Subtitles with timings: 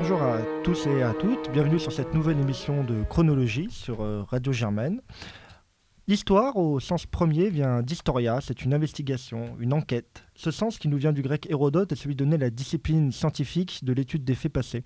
[0.00, 4.22] Bonjour à tous et à toutes, bienvenue sur cette nouvelle émission de chronologie sur euh,
[4.22, 5.00] Radio Germaine.
[6.06, 10.22] L'histoire, au sens premier, vient d'historia, c'est une investigation, une enquête.
[10.36, 13.80] Ce sens qui nous vient du grec Hérodote est celui de donner la discipline scientifique
[13.82, 14.84] de l'étude des faits passés.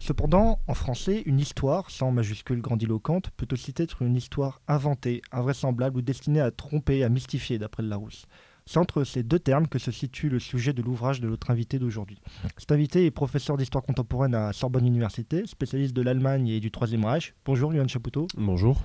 [0.00, 5.98] Cependant, en français, une histoire, sans majuscule grandiloquente, peut aussi être une histoire inventée, invraisemblable
[5.98, 8.26] ou destinée à tromper, à mystifier, d'après Larousse.
[8.68, 11.78] C'est entre ces deux termes que se situe le sujet de l'ouvrage de notre invité
[11.78, 12.20] d'aujourd'hui.
[12.58, 17.06] Cet invité est professeur d'histoire contemporaine à Sorbonne Université, spécialiste de l'Allemagne et du Troisième
[17.06, 17.32] Reich.
[17.46, 18.26] Bonjour, Johan Chapoutot.
[18.36, 18.82] Bonjour.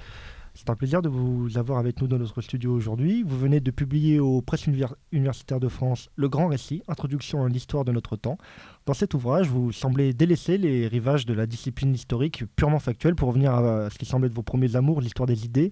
[0.56, 3.23] C'est un plaisir de vous avoir avec nous dans notre studio aujourd'hui.
[3.23, 4.68] Vous venez de publier aux Presses
[5.12, 8.38] universitaires de France Le Grand Récit, Introduction à l'histoire de notre temps.
[8.86, 13.30] Dans cet ouvrage, vous semblez délaisser les rivages de la discipline historique purement factuelle pour
[13.30, 15.72] revenir à ce qui semble être vos premiers amours, l'histoire des idées.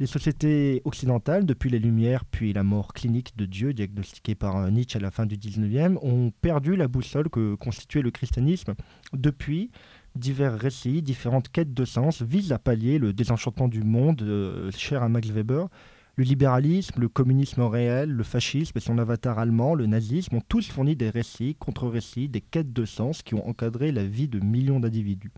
[0.00, 4.98] Les sociétés occidentales, depuis les Lumières puis la mort clinique de Dieu, diagnostiquée par Nietzsche
[4.98, 8.74] à la fin du 19e, ont perdu la boussole que constituait le christianisme.
[9.12, 9.70] Depuis,
[10.16, 15.02] divers récits, différentes quêtes de sens visent à pallier le désenchantement du monde euh, cher
[15.02, 15.68] à Max Weber.
[16.16, 20.66] Le libéralisme, le communisme réel, le fascisme et son avatar allemand, le nazisme, ont tous
[20.70, 24.80] fourni des récits, contre-récits, des quêtes de sens qui ont encadré la vie de millions
[24.80, 25.30] d'individus.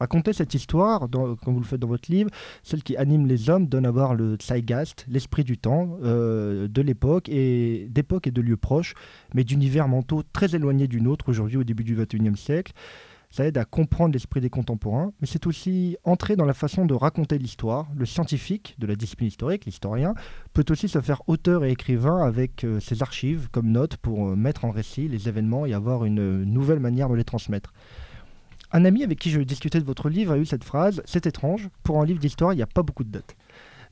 [0.00, 2.30] Raconter cette histoire, comme vous le faites dans votre livre,
[2.62, 6.80] celle qui anime les hommes, donne à voir le Zeitgeist, l'esprit du temps, euh, de
[6.80, 8.94] l'époque et d'époque et de lieux proches,
[9.34, 12.72] mais d'univers mentaux très éloignés du nôtre aujourd'hui au début du XXIe siècle.
[13.30, 16.94] Ça aide à comprendre l'esprit des contemporains, mais c'est aussi entrer dans la façon de
[16.94, 17.86] raconter l'histoire.
[17.94, 20.14] Le scientifique de la discipline historique, l'historien,
[20.52, 24.36] peut aussi se faire auteur et écrivain avec euh, ses archives comme notes pour euh,
[24.36, 27.72] mettre en récit les événements et avoir une nouvelle manière de les transmettre.
[28.72, 31.68] Un ami avec qui je discutais de votre livre a eu cette phrase C'est étrange,
[31.84, 33.36] pour un livre d'histoire, il n'y a pas beaucoup de dates.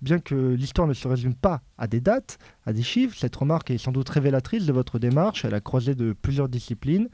[0.03, 3.71] Bien que l'histoire ne se résume pas à des dates, à des chiffres, cette remarque
[3.71, 7.09] est sans doute révélatrice de votre démarche à la croisée de plusieurs disciplines.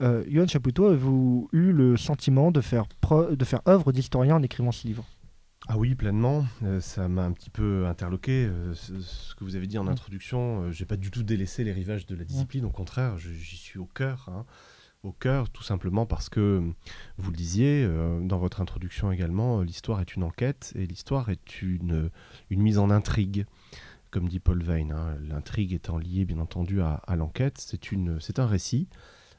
[0.00, 2.86] Euh, Yohan Chapoutot, avez-vous eu le sentiment de faire,
[3.30, 5.06] de faire œuvre d'historien en écrivant ce livre?
[5.68, 6.46] Ah oui, pleinement.
[6.62, 8.46] Euh, ça m'a un petit peu interloqué.
[8.46, 9.88] Euh, ce, que vous avez dit en mm.
[9.88, 12.64] introduction, euh, j'ai pas du tout délaissé les rivages de la discipline.
[12.64, 14.28] Au contraire, j'y suis au cœur.
[14.32, 14.46] Hein.
[15.02, 16.62] Au cœur, tout simplement parce que,
[17.16, 17.88] vous le disiez
[18.20, 22.10] dans votre introduction également, l'histoire est une enquête et l'histoire est une,
[22.50, 23.46] une mise en intrigue
[24.10, 24.92] comme dit Paul Veyne.
[24.92, 25.16] Hein.
[25.26, 28.88] L'intrigue étant liée, bien entendu, à, à l'enquête, c'est un récit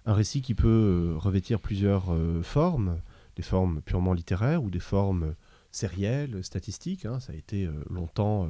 [0.06, 3.00] un récit qui peut euh, revêtir plusieurs euh, formes,
[3.36, 5.36] des formes purement littéraires ou des formes
[5.72, 7.06] sérielles, statistiques.
[7.06, 7.20] Hein.
[7.20, 8.50] ça a été euh, longtemps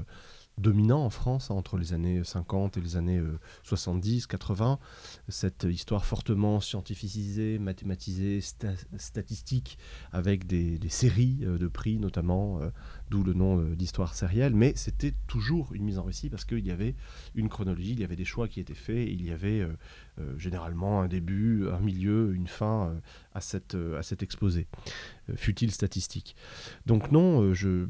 [0.58, 3.22] dominant en France entre les années 50 et les années
[3.64, 4.80] 70, 80.
[5.30, 9.80] Cette histoire fortement scientificisée, mathématisée, statistique,
[10.12, 12.60] avec des, séries de prix notamment,
[13.10, 14.54] d'où le nom d'histoire sérielle.
[14.54, 16.96] Mais c'était toujours une mise en récit parce qu'il y avait
[17.34, 19.74] une chronologie, il y avait des choix qui étaient faits, il y avait euh,
[20.38, 23.00] généralement un début, un milieu, une fin euh,
[23.34, 24.68] à, cette, euh, à cet exposé,
[25.36, 26.36] fut-il statistique.
[26.86, 27.88] Donc non, je,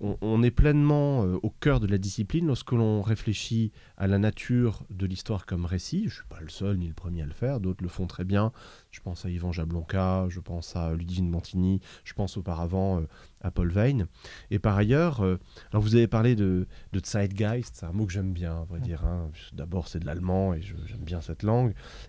[0.00, 5.04] on, est pleinement au cœur de la discipline lorsque l'on réfléchit à la nature de
[5.04, 6.04] l'histoire comme récit.
[6.04, 8.06] Je ne suis pas le seul ni le premier à le faire, d'autres le font
[8.06, 8.52] très bien.
[8.90, 13.02] Je pense à Yvan Jablonka, je pense à Ludivine Montini, je pense auparavant
[13.42, 14.06] à Paul Veyne.
[14.50, 18.32] Et par ailleurs, alors vous avez parlé de, de Zeitgeist, c'est un mot que j'aime
[18.32, 19.04] bien, à vrai dire.
[19.04, 19.30] Hein.
[19.52, 21.51] D'abord, c'est de l'allemand et j'aime bien cette langue.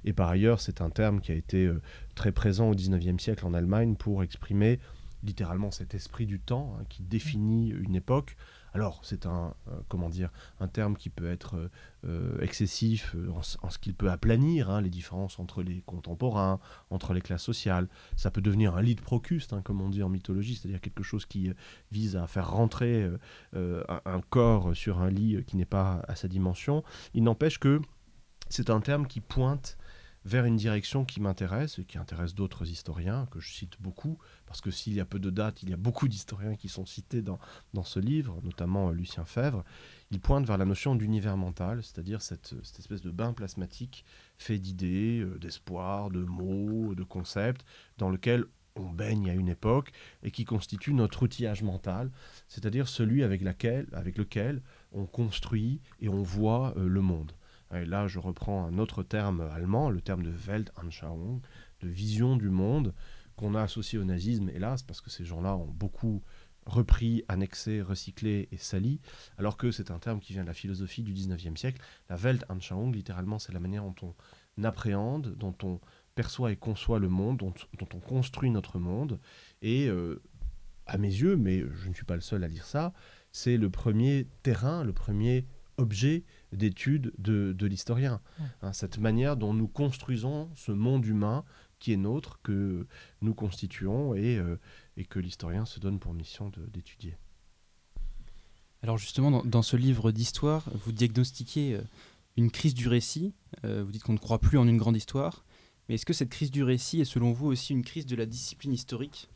[0.06, 1.82] Et par ailleurs, c'est un terme qui a été euh,
[2.16, 4.80] très présent au 19e siècle en Allemagne pour exprimer
[5.24, 8.36] littéralement cet esprit du temps hein, qui définit une époque.
[8.74, 11.70] Alors, c'est un, euh, comment dire, un terme qui peut être
[12.06, 13.16] euh, excessif
[13.62, 16.60] en, ce qu'il peut aplanir hein, les différences entre les contemporains,
[16.90, 17.88] entre les classes sociales.
[18.18, 21.04] Ça peut devenir un lit de Procuste, hein, comme on dit en mythologie, c'est-à-dire quelque
[21.04, 21.52] chose qui
[21.92, 23.08] vise à faire rentrer
[23.54, 26.84] un, corps sur un lit qui n'est pas à sa dimension.
[27.14, 27.80] Il n'empêche que
[28.54, 29.80] c'est un terme qui pointe
[30.26, 34.62] vers une direction qui m'intéresse et qui intéresse d'autres historiens, que je cite beaucoup, parce
[34.62, 37.24] que s'il y a peu de dates, il y a beaucoup d'historiens qui sont cités
[37.24, 37.40] dans,
[37.74, 39.64] dans ce livre, notamment euh, Lucien Fèvre.
[40.12, 44.06] Il pointe vers la notion d'univers mental, c'est-à-dire cette, espèce de bain plasmatique
[44.38, 47.66] fait d'idées, euh, d'espoir, de mots, de concepts,
[47.98, 48.46] dans lequel
[48.76, 49.92] on baigne à une époque
[50.22, 52.12] et qui constitue notre outillage mental,
[52.48, 53.42] c'est-à-dire celui avec,
[53.94, 54.62] avec lequel
[54.92, 57.34] on construit et on voit euh, le monde.
[57.76, 61.42] Et là, je reprends un autre terme allemand, le terme de Weltanschauung,
[61.82, 62.94] de vision du monde,
[63.36, 66.22] qu'on a associé au nazisme, hélas, parce que ces gens-là ont beaucoup
[66.66, 69.02] repris, annexé, recyclé et sali,
[69.38, 71.82] alors que c'est un terme qui vient de la philosophie du 19e siècle.
[72.10, 74.16] La Weltanschauung, littéralement, c'est la manière dont
[74.58, 75.80] on appréhende, dont on
[76.16, 77.54] perçoit et conçoit le monde, dont,
[77.94, 79.20] on construit notre monde.
[79.62, 80.22] Et euh,
[80.86, 82.94] à mes yeux, mais je ne suis pas le seul à dire ça,
[83.32, 85.48] c'est le premier terrain, le premier
[85.78, 86.24] objet
[86.54, 88.22] d'étude de, l'historien.
[88.62, 91.44] Hein, cette manière dont nous construisons ce monde humain
[91.80, 92.88] qui est nôtre, que
[93.22, 94.58] nous constituons et, euh,
[94.96, 97.18] et que l'historien se donne pour mission d'étudier.
[98.84, 101.82] Alors justement, dans, ce livre d'histoire, vous diagnostiquez euh,
[102.36, 103.34] une crise du récit.
[103.64, 105.46] Euh, vous dites qu'on ne croit plus en une grande histoire.
[105.88, 108.26] Mais est-ce que cette crise du récit est selon vous aussi une crise de la
[108.26, 109.30] discipline historique?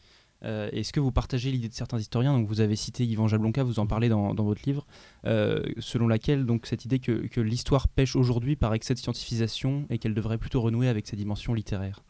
[0.43, 2.33] Euh, Est-ce que vous partagez l'idée de certains historiens?
[2.33, 4.85] Donc Vous avez cité Yvan Jablonka, vous en parlez dans, votre livre,
[5.25, 9.97] euh, selon laquelle donc, cette idée que, l'histoire pêche aujourd'hui par excès de scientifisation et
[9.97, 12.03] qu'elle devrait plutôt renouer avec sa dimension littéraire?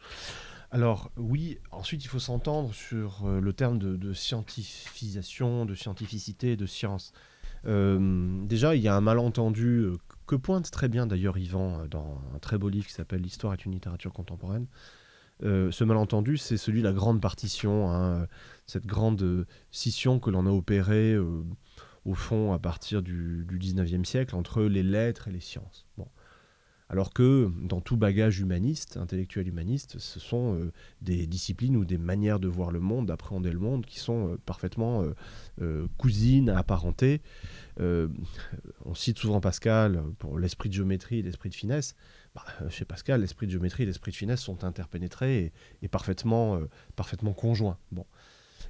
[0.71, 6.57] Alors oui, ensuite il faut s'entendre sur euh, le terme de, de, scientifisation, de scientificité,
[6.57, 7.13] de science.
[7.63, 9.87] déjà, il y a un malentendu
[10.25, 13.65] que pointe très bien d'ailleurs Yvan dans un très beau livre qui s'appelle L'histoire est
[13.65, 14.67] une littérature contemporaine.
[15.43, 18.27] Euh, ce malentendu, c'est celui de la grande partition, hein,
[18.65, 21.43] cette grande scission que l'on a opérée euh,
[22.05, 25.85] au fond à partir du, du 19e siècle entre les lettres et les sciences.
[25.97, 26.07] Bon.
[26.89, 31.97] Alors que dans tout bagage humaniste, intellectuel humaniste, ce sont euh, des disciplines ou des
[31.97, 35.03] manières de voir le monde, d'appréhender le monde, qui sont parfaitement
[35.97, 37.21] cousines, apparentées.
[37.77, 41.93] on cite souvent Pascal pour l'esprit de géométrie et l'esprit de finesse.
[42.37, 45.51] Bah, euh, chez Pascal, l'esprit de géométrie et l'esprit de finesse sont interpénétrés
[45.81, 47.79] et, parfaitement, euh, parfaitement conjoints.
[47.91, 48.05] Bon.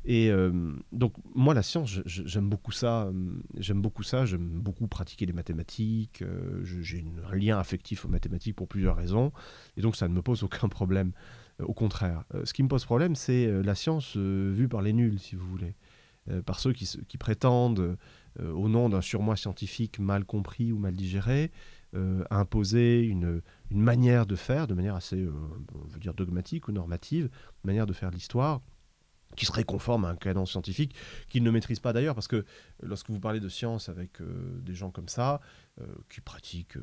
[0.06, 3.12] Et euh, donc moi la science, j'aime beaucoup ça.
[3.58, 4.26] J'aime beaucoup ça.
[4.26, 6.24] J'aime beaucoup pratiquer les mathématiques.
[6.64, 9.34] J'ai un lien affectif aux mathématiques pour plusieurs raisons.
[9.76, 11.12] Et donc ça ne me pose aucun problème.
[11.60, 15.36] au contraire, ce qui me pose problème, c'est la science vue par les nuls, si
[15.36, 15.76] vous voulez,
[16.46, 17.98] par ceux qui, qui prétendent,
[18.40, 21.52] au nom d'un surmoi scientifique mal compris ou mal digéré,
[21.96, 23.42] euh, imposer une,
[23.72, 25.32] manière de faire, de manière assez, euh,
[25.74, 28.62] on veut dire, dogmatique ou normative, une manière de faire l'histoire
[29.36, 30.96] qui serait conforme à un canon scientifique
[31.30, 32.46] qu'ils ne maîtrisent pas d'ailleurs, parce que
[32.82, 35.40] lorsque vous parlez de science avec euh, des gens comme ça,
[36.10, 36.80] qui pratiquent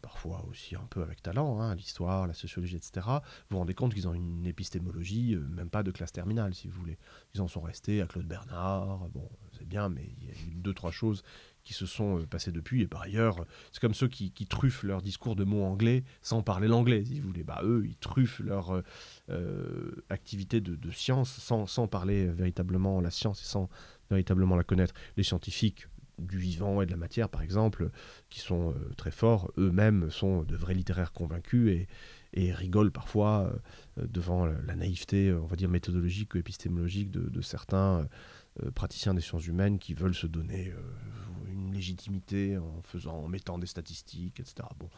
[0.00, 3.20] parfois aussi un peu avec talent, hein, l'histoire, la sociologie, etc., vous
[3.50, 6.96] vous rendez compte qu'ils ont une épistémologie, même pas de classe terminale, si vous voulez.
[7.34, 10.54] Ils en sont restés à Claude Bernard, bon, c'est bien, mais il y a eu
[10.54, 11.22] deux, trois choses
[11.66, 12.82] qui se sont euh, passés depuis.
[12.82, 16.68] Et par ailleurs, c'est comme ceux qui, truffent leur discours de mots anglais sans parler
[16.68, 17.42] l'anglais, si vous voulez.
[17.42, 18.82] Bah, eux, ils truffent leur euh,
[19.30, 23.68] euh, activité de, science sans, sans, parler véritablement la science et sans
[24.08, 24.94] véritablement la connaître.
[25.16, 27.90] Les scientifiques du vivant et de la matière, par exemple,
[28.30, 31.86] qui sont très forts, eux-mêmes sont de vrais littéraires convaincus
[32.32, 33.52] et, rigolent parfois
[33.96, 38.06] devant la, naïveté, on va dire, méthodologique ou épistémologique de, de certains
[38.74, 40.72] praticiens des sciences humaines qui veulent se donner
[41.56, 44.68] une légitimité en faisant, en mettant des statistiques, etc.
[44.78, 44.88] Bon,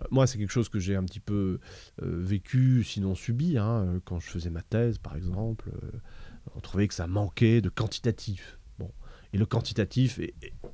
[0.00, 1.60] euh, moi, c'est quelque chose que j'ai un petit peu
[2.02, 5.70] euh, vécu, sinon subi, hein, quand je faisais ma thèse, par exemple.
[5.70, 5.98] Euh,
[6.54, 8.58] on trouvait que ça manquait de quantitatif.
[8.78, 8.90] Bon,
[9.32, 10.20] et le quantitatif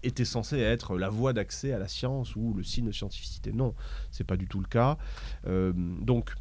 [0.02, 3.52] était censé être la voie d'accès à la science ou le signe de scientificité.
[3.52, 3.74] Non,
[4.10, 4.98] c'est pas du tout le cas.
[5.46, 6.34] donc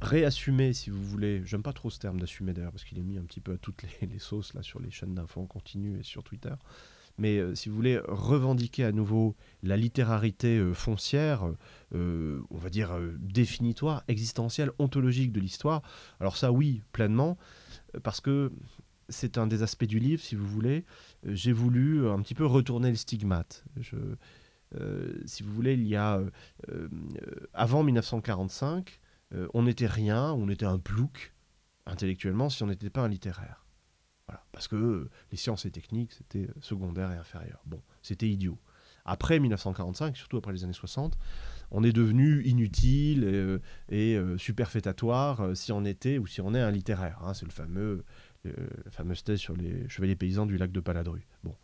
[0.00, 3.18] réassumer, si vous voulez, j'aime pas trop ce terme d'assumer d'ailleurs, parce qu'il est mis
[3.18, 6.02] un petit peu à toutes les, sauces là sur les chaînes d'infos en continu et
[6.02, 6.54] sur Twitter
[7.18, 11.52] mais euh, si vous voulez revendiquer à nouveau la littérarité euh, foncière,
[11.94, 15.82] euh, on va dire définitoire, existentielle, ontologique de l'histoire,
[16.20, 17.36] alors ça oui, pleinement,
[18.02, 18.52] parce que
[19.08, 20.84] c'est un des aspects du livre, si vous voulez,
[21.24, 23.64] j'ai voulu un petit peu retourner le stigmate.
[25.24, 26.20] Si vous voulez, il y a
[27.54, 29.00] avant 1945,
[29.54, 31.34] on n'était rien, on était un plouc
[31.86, 33.68] intellectuellement si on n'était pas un littéraire
[34.52, 37.60] parce que euh, les sciences et techniques, c'était euh, secondaire et inférieur.
[37.66, 38.58] Bon, c'était idiot.
[39.04, 41.16] Après 1945, surtout après les années 60,
[41.70, 46.70] on est devenu inutile et, euh, superfétatoire si on était ou si on est un
[46.70, 47.18] littéraire.
[47.22, 47.32] Hein.
[47.32, 48.04] c'est le fameux,
[48.44, 51.26] la fameuse thèse sur les chevaliers paysans du lac de Paladru.
[51.42, 51.54] Bon,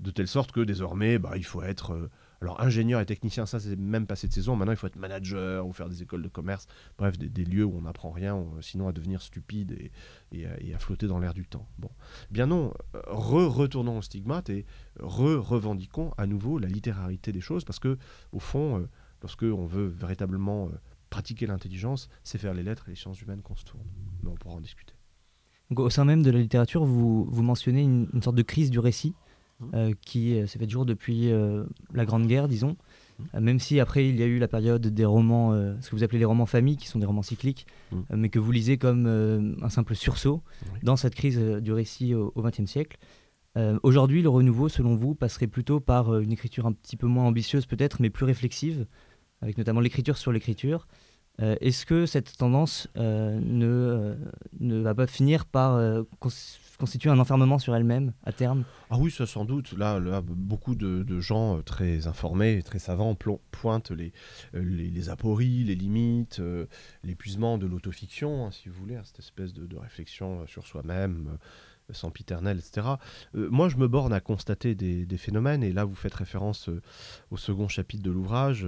[0.00, 3.76] de telle sorte que désormais, bah, il faut être alors ingénieur et technicien, ça c'est
[3.76, 4.54] même passé de saison.
[4.54, 6.66] Maintenant, il faut être manager ou faire des écoles de commerce.
[6.96, 9.90] Bref, des, lieux où on n'apprend rien, sinon à devenir stupide
[10.32, 11.68] et, à, flotter dans l'air du temps.
[11.78, 11.90] Bon,
[12.30, 14.66] bien non, re-retournons au stigmate et
[15.00, 17.98] re-revendiquons à nouveau la littérarité des choses, parce que
[18.32, 18.88] au fond, euh,
[19.22, 20.78] lorsque veut véritablement euh,
[21.10, 23.86] pratiquer l'intelligence, c'est faire les lettres et les sciences humaines qu'on se tourne.
[24.22, 24.94] Mais on pourra en discuter.
[25.74, 29.14] au sein même de la littérature, vous, vous mentionnez une sorte de crise du récit.
[29.74, 32.76] Euh, qui euh, s'est fait jour depuis euh, la Grande Guerre, disons.
[33.34, 33.40] Mmh.
[33.40, 36.20] même si après il y a eu la période des romans, ce que vous appelez
[36.20, 37.96] les romans familles, qui sont des romans cycliques, mmh.
[38.10, 39.06] mais que vous lisez comme
[39.60, 40.44] un simple sursaut
[40.84, 42.96] dans cette crise du récit au XXe siècle.
[43.82, 47.66] Aujourd'hui, le renouveau, selon vous, passerait plutôt par une écriture un petit peu moins ambitieuse
[47.66, 48.86] peut-être, mais plus réflexive,
[49.42, 50.86] avec notamment l'écriture sur l'écriture,
[51.38, 54.16] Est-ce que cette tendance ne,
[54.60, 55.78] ne va pas finir par
[56.78, 58.64] constitue un enfermement sur elle-même à terme?
[58.90, 59.72] Ah oui, sans doute.
[59.72, 63.16] Là, beaucoup de, gens euh, très informés, très savants
[63.50, 64.12] pointent les,
[64.54, 66.66] euh, les, apories, les limites, euh,
[67.02, 71.38] l'épuisement de l'autofiction, hein, si vous voulez, hein, cette espèce de, réflexion sur soi-même
[71.90, 72.86] sans piternel, etc.
[73.32, 76.68] moi, je me borne à constater des, phénomènes, et là, vous faites référence
[77.30, 78.66] au second chapitre de l'ouvrage.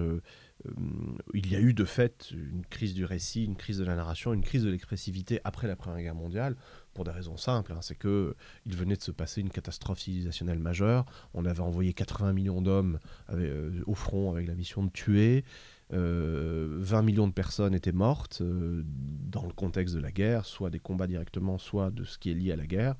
[1.34, 4.32] Il y a eu de fait une crise du récit, une crise de la narration,
[4.32, 6.56] une crise de l'expressivité après la Première Guerre mondiale,
[6.94, 7.72] pour des raisons simples.
[7.72, 7.80] Hein.
[7.82, 8.34] c'est que
[8.66, 11.06] il venait de se passer une catastrophe civilisationnelle majeure.
[11.34, 12.98] On avait envoyé 80 millions d'hommes
[13.30, 15.44] euh, au front avec la mission de tuer.
[15.90, 20.70] 20 euh, millions de personnes étaient mortes euh, dans le contexte de la guerre, soit
[20.70, 22.94] des combats directement, soit de ce qui est lié à la guerre.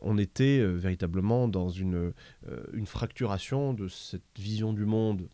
[0.00, 2.12] on était véritablement dans une,
[2.74, 5.28] une fracturation de cette vision du monde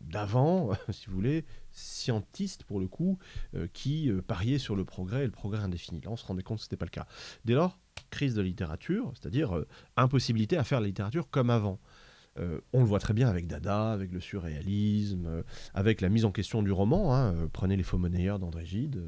[0.00, 3.18] d'avant, si vous voulez, scientiste pour le coup,
[3.54, 6.00] euh, qui euh, pariait sur le progrès et le progrès indéfini.
[6.00, 7.06] Là, on se rendait compte que ce n'était pas le cas.
[7.44, 7.78] Dès lors,
[8.10, 11.80] crise de littérature, c'est-à-dire euh, impossibilité à faire la littérature comme avant.
[12.36, 16.62] On le voit très bien avec Dada, avec le surréalisme, avec la mise en question
[16.62, 17.14] du roman.
[17.14, 19.02] Hein, prenez les faux monnayeurs d'André Gide.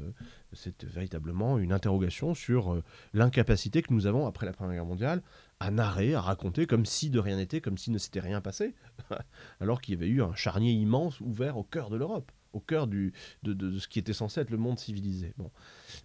[0.53, 2.81] c'est véritablement une interrogation sur
[3.13, 5.21] l'incapacité que nous avons, après la Première Guerre mondiale,
[5.59, 8.75] à narrer, à raconter comme si de rien n'était, comme si ne s'était rien passé,
[9.59, 12.87] alors qu'il y avait eu un charnier immense ouvert au cœur de l'Europe au cœur
[12.87, 15.33] du, de, ce qui était censé être le monde civilisé.
[15.37, 15.51] Bon.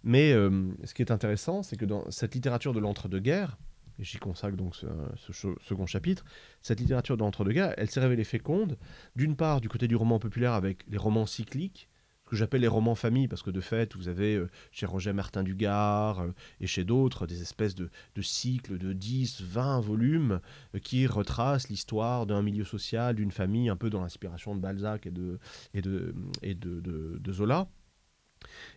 [0.03, 3.57] Mais euh, ce qui est intéressant, c'est que dans cette littérature de l'entre-deux-guerres,
[4.03, 5.31] j'y consacre donc ce,
[5.61, 6.23] second chapitre,
[6.61, 8.77] cette littérature de l'entre-deux-guerres, elle s'est révélée féconde,
[9.15, 11.89] d'une part du côté du roman populaire avec les romans cycliques,
[12.25, 15.43] que j'appelle les romans famille, parce que de fait, vous avez euh, chez Roger Martin
[15.43, 16.31] Dugard euh,
[16.61, 17.89] et chez d'autres des espèces de,
[18.21, 20.39] cycles de 10, 20 volumes
[20.73, 25.05] euh, qui retracent l'histoire d'un milieu social, d'une famille, un peu dans l'inspiration de Balzac
[25.05, 25.37] et de,
[25.73, 27.67] et de, et de, de, Zola,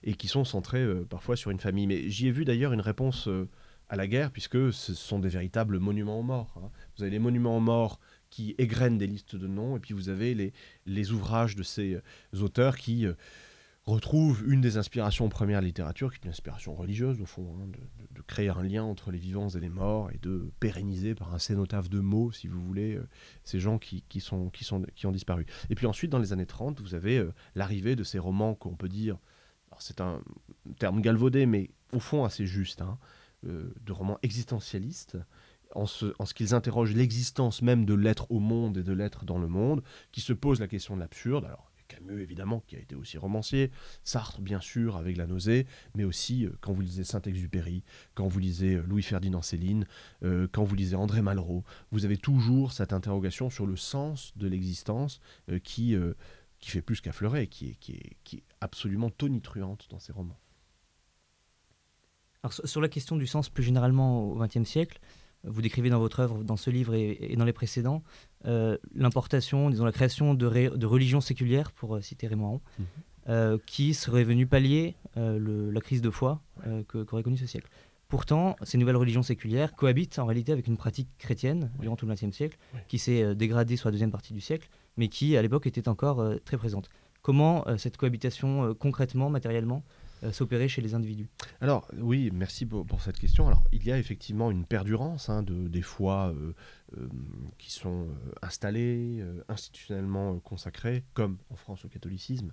[0.02, 1.86] et qui sont centrés parfois sur une famille.
[1.86, 3.28] Mais j'y ai vu d'ailleurs une réponse
[3.88, 6.54] à la guerre, puisque ce sont des véritables monuments aux morts.
[6.56, 6.70] Hein.
[6.96, 8.00] Vous avez les monuments aux morts
[8.30, 10.52] qui égrènent des listes de noms, et puis vous avez les,
[10.86, 12.00] les ouvrages de ces
[12.32, 13.06] auteurs qui
[13.86, 17.68] retrouve une des inspirations premières de littérature, qui est une inspiration religieuse au fond, hein,
[17.68, 21.38] de, créer un lien entre les vivants et les morts et de pérenniser par un
[21.38, 23.06] cénotaphe de mots, si vous voulez, euh,
[23.44, 25.46] ces gens qui, sont, qui, sont, qui ont disparu.
[25.70, 28.74] Et puis ensuite, dans les années 30, vous avez euh, l'arrivée de ces romans qu'on
[28.74, 29.16] peut dire,
[29.78, 30.20] c'est un
[30.80, 33.15] terme galvaudé, mais au fond assez juste, hein, euh,
[33.46, 35.16] de romans existentialistes,
[35.74, 39.24] en ce, en ce qu'ils interrogent l'existence même de l'être au monde et de l'être
[39.24, 41.44] dans le monde, qui se posent la question de l'absurde.
[41.44, 43.70] Alors, Camus évidemment, qui a été aussi romancier,
[44.04, 47.82] Sartre bien sûr avec La nausée, mais aussi euh, quand vous lisez Saint-Exupéry,
[48.14, 49.86] quand vous lisez euh, Louis-Ferdinand Céline,
[50.24, 54.48] euh, quand vous lisez André Malraux, vous avez toujours cette interrogation sur le sens de
[54.48, 55.20] l'existence
[55.62, 55.96] qui,
[56.58, 60.38] qui fait plus qu'affleurer, qui est, qui, est, qui est absolument tonitruante dans ces romans.
[62.46, 65.00] Alors, sur la question du sens plus généralement au XXe siècle,
[65.42, 68.04] vous décrivez dans votre œuvre, dans ce livre et, dans les précédents,
[68.44, 72.60] euh, l'importation, disons la création de, de religions séculières, pour euh, citer Raymond Aron,
[73.28, 76.40] euh, qui serait venue pallier la crise de foi
[76.86, 77.68] qu'aurait connu ce siècle.
[78.06, 82.14] Pourtant, ces nouvelles religions séculières cohabitent en réalité avec une pratique chrétienne durant tout le
[82.14, 85.66] XXe siècle, qui s'est dégradée sur la deuxième partie du siècle, mais qui à l'époque
[85.66, 86.90] était encore très présente.
[87.22, 89.82] Comment cette cohabitation concrètement, matériellement,
[90.32, 91.28] s'opérer chez les individus
[91.60, 93.46] Alors oui, merci pour, cette question.
[93.46, 96.54] Alors il y a effectivement une perdurance hein, de, des fois euh,
[96.96, 97.08] euh,
[97.58, 98.08] qui sont
[98.42, 102.52] installées, institutionnellement consacrées, comme en France au catholicisme.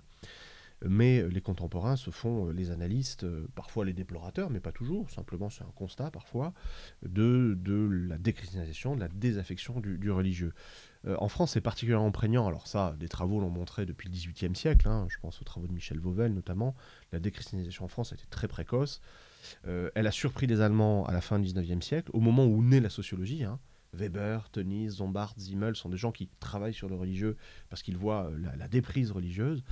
[0.86, 5.62] Mais les contemporains se font les analystes, parfois les déplorateurs, mais pas toujours, simplement c'est
[5.62, 6.52] un constat parfois,
[7.02, 10.52] de, de la déchristianisation, de la désaffection du religieux.
[11.06, 12.46] Euh, en France, c'est particulièrement prégnant.
[12.46, 14.88] Alors ça, des travaux l'ont montré depuis le XVIIIe siècle.
[14.88, 15.06] Hein.
[15.08, 16.74] je pense aux travaux de Michel Vauvel notamment.
[17.12, 19.00] La déchristianisation en France a été très précoce.
[19.66, 22.62] Euh, elle a surpris les Allemands à la fin du XIXe siècle, au moment où
[22.62, 23.44] naît la sociologie.
[23.44, 23.58] Hein.
[23.94, 27.36] Weber, Tönnies, Zombart, Zimmel sont des gens qui travaillent sur le religieux
[27.70, 29.62] parce qu'ils voient euh, la, déprise religieuse.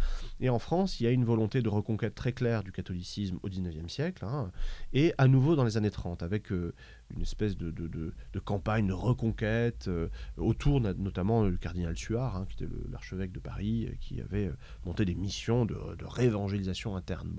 [0.40, 3.48] Et en France, il y a une volonté de reconquête très claire du catholicisme au
[3.48, 4.50] XIXe siècle, hein,
[4.92, 6.74] et à nouveau dans les années 30, avec euh,
[7.14, 7.72] une espèce de,
[8.44, 13.90] campagne de reconquête euh, autour notamment du cardinal Suard, hein, qui était l'archevêque de Paris,
[14.00, 14.50] qui avait
[14.84, 17.30] monté des missions de, réévangélisation interne.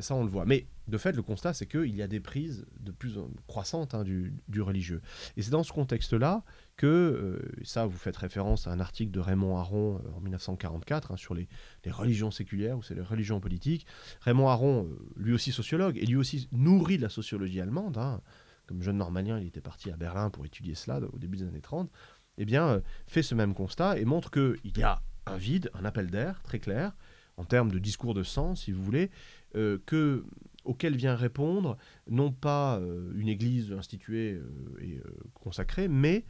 [0.00, 0.44] Ça, on le voit.
[0.44, 3.94] Mais de fait, le constat, c'est qu'il y a des prises de plus en croissantes
[3.94, 5.00] hein, du, religieux.
[5.36, 6.44] Et c'est dans ce contexte-là
[6.76, 11.12] que, euh, ça, vous faites référence à un article de Raymond Aron euh, en 1944
[11.12, 11.48] hein, sur les,
[11.86, 13.86] religions séculières ou c'est les religions politiques.
[14.20, 17.96] Raymond Aron, euh, lui aussi sociologue, et lui aussi nourri de la sociologie allemande.
[17.98, 18.20] Hein.
[18.66, 21.60] comme jeune normalien, il était parti à Berlin pour étudier cela au début des années
[21.60, 21.90] 30.
[22.36, 26.10] Eh bien, fait ce même constat et montre qu'il y a un vide, un appel
[26.10, 26.94] d'air très clair
[27.36, 29.10] en termes de discours de sens, si vous voulez,
[29.52, 30.24] que,
[30.64, 31.76] auquel vient répondre
[32.08, 32.80] non pas
[33.14, 34.40] une église instituée
[34.80, 35.00] et
[35.34, 36.24] consacrée, mais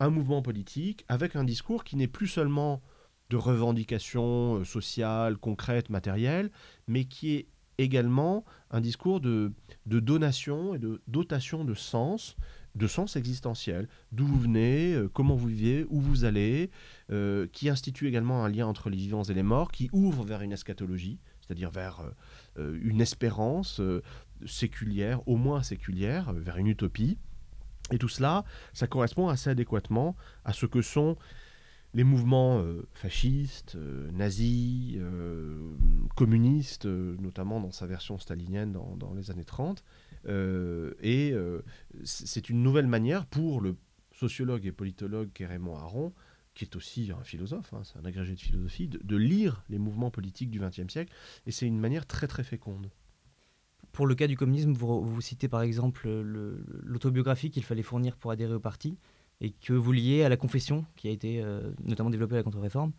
[0.00, 2.82] un mouvement politique avec un discours qui n'est plus seulement
[3.30, 6.50] de revendications sociales, concrètes, matérielles,
[6.86, 9.52] mais qui est également un discours de
[9.86, 12.36] donation et de dotation de sens,
[12.74, 16.70] de sens existentiel, d'où vous venez, euh, comment vous vivez, où vous allez,
[17.10, 20.40] euh, qui institue également un lien entre les vivants et les morts, qui ouvre vers
[20.42, 22.02] une eschatologie, c'est-à-dire vers
[22.58, 23.80] euh, une espérance
[24.46, 27.18] séculière, au moins séculière, vers une utopie.
[27.90, 31.16] Et tout cela, ça correspond assez adéquatement à ce que sont
[31.94, 32.64] les mouvements
[32.94, 33.76] fascistes,
[34.12, 34.98] nazis,
[36.16, 39.84] communistes, notamment dans sa version stalinienne dans, les années 30.
[40.28, 41.34] Et
[42.04, 43.76] c'est une nouvelle manière pour le
[44.12, 46.12] sociologue et politologue Raymond Aron,
[46.54, 50.10] qui est aussi un philosophe, hein, c'est un agrégé de philosophie, de, lire les mouvements
[50.10, 51.12] politiques du XXe siècle.
[51.46, 52.90] Et c'est une manière très très féconde.
[53.92, 58.30] Pour le cas du communisme, vous, vous citez par exemple l'autobiographie qu'il fallait fournir pour
[58.30, 58.96] adhérer au parti
[59.40, 62.42] et que vous liez à la confession qui a été euh, notamment développée à la
[62.42, 62.92] contre-réforme.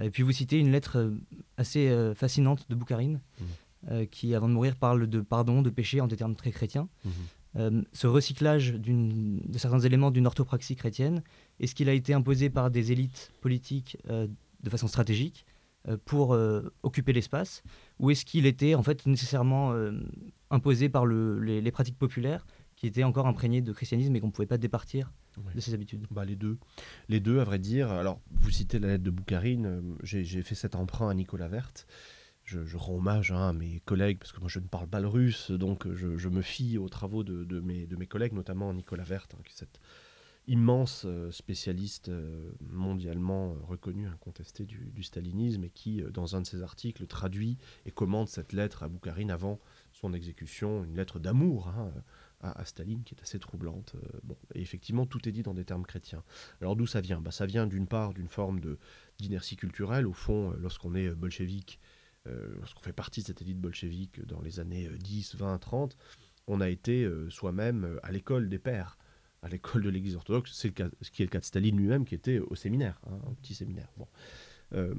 [0.00, 1.10] Et puis vous citez une lettre euh,
[1.56, 3.44] assez euh, fascinante de Boukharine mmh.
[4.10, 6.88] Qui, avant de mourir, parle de pardon, de péché en des termes très chrétiens.
[7.04, 7.82] Mmh.
[7.92, 11.22] ce recyclage de certains éléments d'une orthopraxie chrétienne,
[11.60, 15.46] est-ce qu'il a été imposé par des élites politiques de façon stratégique
[16.04, 16.36] pour
[16.82, 17.62] occuper l'espace?
[17.98, 19.72] Ou est-ce qu'il était en fait nécessairement
[20.50, 24.28] imposé par le, les, les, pratiques populaires qui étaient encore imprégnées de christianisme et qu'on
[24.28, 25.12] ne pouvait pas départir
[25.54, 26.06] de ses habitudes?
[26.10, 26.58] Bah, Les deux.
[27.08, 27.90] Les deux, à vrai dire.
[27.90, 29.66] Alors, vous citez la lettre de Boukharine.
[29.66, 31.86] Euh, j'ai fait cet emprunt à Nicolas Verte.
[32.46, 35.08] Je, rends hommage hein, à mes collègues, parce que moi je ne parle pas le
[35.08, 39.34] russe, donc je, me fie aux travaux de, mes, de mes collègues, notamment Nicolas Verte,
[39.34, 39.80] hein, qui est cet
[40.48, 46.46] immense euh, spécialiste euh, mondialement reconnu, incontesté du, du, stalinisme, et qui, dans un de
[46.46, 49.58] ses articles, traduit et commande cette lettre à Boukharine avant
[49.92, 51.68] son exécution, une lettre d'amour.
[51.68, 51.90] Hein,
[52.40, 53.94] à, Staline qui est assez troublante.
[53.96, 56.22] Euh, bon, et effectivement, tout est dit dans des termes chrétiens.
[56.60, 57.20] Alors d'où ça vient?
[57.20, 58.60] Bah, Ça vient d'une part d'une forme
[59.18, 60.06] d'inertie culturelle.
[60.06, 61.80] Au fond, euh, lorsqu'on est bolchevique,
[62.26, 65.96] euh, lorsqu'on fait partie de cette élite bolchevique dans les années 10, 20, 30,
[66.46, 68.96] on a été soi-même à l'école des pères
[69.46, 72.14] à l'école de l'Église orthodoxe, c'est ce qui est le cas de Staline lui-même, qui
[72.14, 73.88] était au séminaire, hein, un petit séminaire.
[74.74, 74.94] Euh,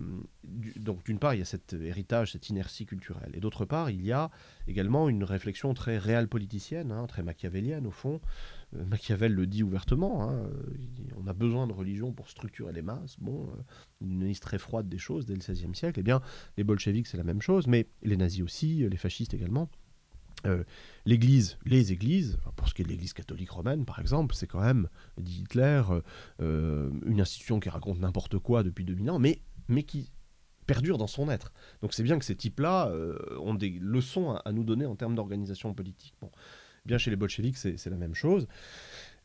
[0.78, 3.32] donc d'une part, il y a cet héritage, cette inertie culturelle.
[3.34, 4.32] Et d'autre part, il y a
[4.68, 8.22] également une réflexion très réelle politicienne, hein, très machiavélienne au fond.
[8.76, 10.50] Euh, Machiavel le dit ouvertement, hein,
[11.18, 13.18] on a besoin de religion pour structurer les masses.
[13.20, 13.62] Bon, euh,
[14.02, 16.00] une analyse très froide des choses dès le XVIe siècle.
[16.00, 16.22] Eh bien,
[16.58, 19.70] les bolcheviks, c'est la même chose, mais les nazis aussi, les fascistes également.
[21.06, 24.62] l'Église, les Églises, pour ce qui est de l'Église catholique romaine par exemple, c'est quand
[24.62, 25.82] même, dit Hitler,
[26.40, 30.10] une institution qui raconte n'importe quoi depuis 2000 ans, mais mais qui
[30.68, 31.54] perdure dans son être.
[31.82, 35.16] Donc c'est bien que ces types-là euh, ont des leçons à, nous donner en termes
[35.16, 36.14] d'organisation politique.
[36.22, 36.30] Bon,
[36.88, 38.48] bien chez les bolcheviks, c'est la même chose.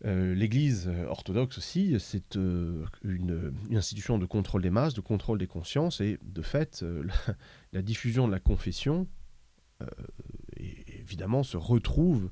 [0.04, 5.46] Euh, L'Église orthodoxe aussi, c'est euh, une, institution de contrôle des masses, de contrôle des
[5.46, 6.84] consciences, et de fait,
[7.72, 9.06] la, diffusion de la confession,
[10.56, 12.30] évidemment, se retrouve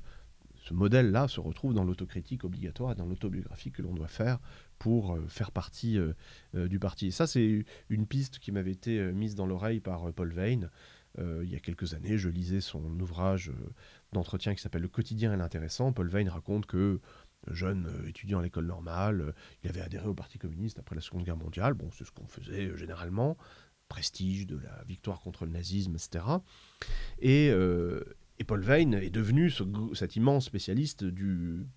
[0.61, 4.39] ce modèle-là se retrouve dans l'autocritique obligatoire et dans l'autobiographie que l'on doit faire
[4.77, 6.13] pour euh, faire partie euh,
[6.55, 7.07] euh, du parti.
[7.07, 10.69] Et ça, c'est une piste qui m'avait été mise dans l'oreille par Paul Veyne.
[11.17, 13.51] il y a quelques années, je lisais son ouvrage
[14.13, 15.93] d'entretien qui s'appelle Le quotidien et l'intéressant.
[15.93, 16.99] Paul Veyne raconte que
[17.49, 21.37] jeune étudiant à l'école normale, il avait adhéré au Parti communiste après la Seconde Guerre
[21.37, 21.73] mondiale.
[21.73, 23.37] Bon, c'est ce qu'on faisait généralement
[23.91, 26.23] prestige de la victoire contre le nazisme, etc.
[27.19, 27.51] Et,
[28.47, 29.51] Paul Veyne est devenu
[29.93, 31.67] cet immense spécialiste du,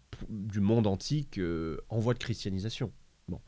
[0.57, 2.91] monde antique euh, en voie de christianisation.
[3.29, 3.41] Bon.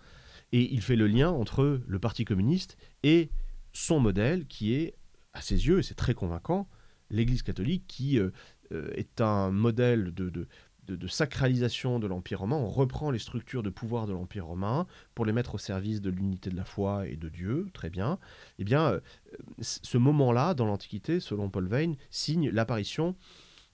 [0.52, 3.30] Et il fait le lien entre le Parti communiste et
[3.72, 4.94] son modèle qui est,
[5.32, 6.68] à ses yeux, et c'est très convaincant,
[7.10, 8.30] l'Église catholique qui euh, euh,
[8.70, 10.30] est un modèle de,
[10.94, 12.56] de, sacralisation de l'Empire romain.
[12.56, 16.10] On reprend les structures de pouvoir de l'Empire romain pour les mettre au service de
[16.10, 18.18] l'unité de la foi et de Dieu, très bien.
[18.58, 19.00] Eh bien, euh,
[19.60, 23.16] ce moment-là, dans l'Antiquité, selon Paul Veyne, signe l'apparition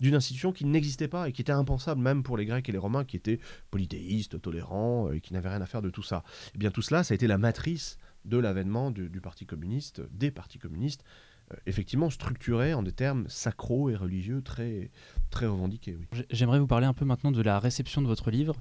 [0.00, 2.78] d'une institution qui n'existait pas et qui était impensable même pour les Grecs et les
[2.78, 3.38] Romains qui étaient
[3.70, 6.24] polythéistes, tolérants euh, et qui n'avaient rien à faire de tout ça.
[6.54, 10.30] Eh bien tout cela, ça a été la matrice de l'avènement du, Parti communiste, des
[10.30, 11.31] partis communistes, euh,
[11.66, 14.90] effectivement structuré en des termes sacro et religieux très,
[15.30, 15.98] très revendiqués.
[16.30, 18.56] J'aimerais vous parler un peu maintenant de la réception de votre livre.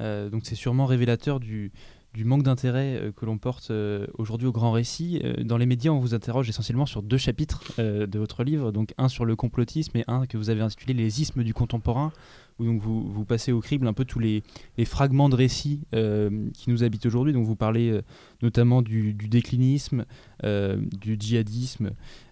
[0.00, 1.72] Euh, donc c'est sûrement révélateur du,
[2.14, 3.72] du manque d'intérêt euh, que l'on porte
[4.18, 5.22] aujourd'hui au grand récit.
[5.44, 9.08] dans les médias, on vous interroge essentiellement sur deux chapitres de votre livre, donc un
[9.08, 12.12] sur le complotisme et un que vous avez intitulé Les ismes du contemporain,
[12.58, 14.42] où donc vous, vous passez au crible un peu tous les,
[14.84, 17.32] fragments de récits qui nous habitent aujourd'hui.
[17.32, 18.00] Donc vous parlez
[18.42, 20.04] notamment du, déclinisme,
[20.42, 21.90] du djihadisme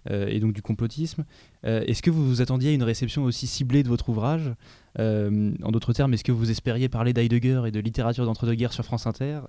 [0.09, 1.25] et donc du complotisme.
[1.63, 4.53] est-ce que vous vous attendiez à une réception aussi ciblée de votre ouvrage?
[4.97, 9.07] En d'autres termes, est-ce que vous espériez parler d'Heidegger et de littérature d'entre-deux-guerres sur France
[9.07, 9.41] Inter?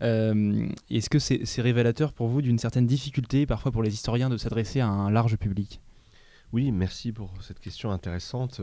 [0.00, 4.80] Est-ce que c'est révélateur pour vous d'une certaine difficulté parfois pour les historiens de s'adresser
[4.80, 5.80] à un large public?
[6.52, 8.60] Oui, merci pour cette question intéressante.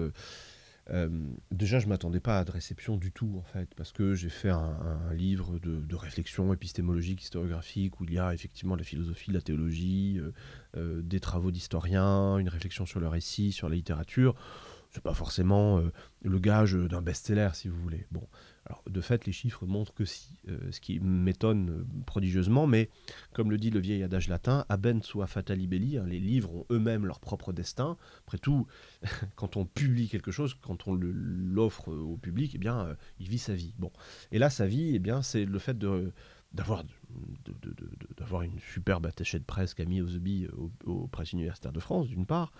[0.91, 1.10] Euh,
[1.52, 4.30] déjà, je ne m'attendais pas à de réception du tout, en fait, parce que j'ai
[4.30, 9.41] fait un, livre de, réflexion épistémologique, historiographique, où il y a effectivement la philosophie, la
[9.41, 10.32] théologie, euh,
[10.78, 14.36] euh, des travaux d'historiens, une réflexion sur le récit, sur la littérature.
[14.96, 15.82] Ce n'est pas forcément
[16.22, 18.08] le gage d'un best-seller, si vous voulez.
[18.12, 18.26] Bon,
[18.68, 22.90] alors, de fait, les chiffres montrent que si, euh, ce qui m'étonne euh, prodigieusement, mais
[23.34, 26.66] comme le dit le vieil adage latin, aben sua fatali belli, hein, les livres ont
[26.72, 27.96] eux-mêmes leur propre destin.
[28.26, 28.66] Après tout,
[29.36, 33.38] quand on publie quelque chose, quand on l'offre au public, eh bien, euh, il vit
[33.38, 33.76] sa vie.
[33.78, 33.92] Bon,
[34.32, 36.84] et là, sa vie, eh bien, c'est le fait d'avoir
[38.18, 42.26] d'avoir une superbe attachée de presse Camille Ozebi aux, aux presses universitaires de France, d'une
[42.26, 42.52] part,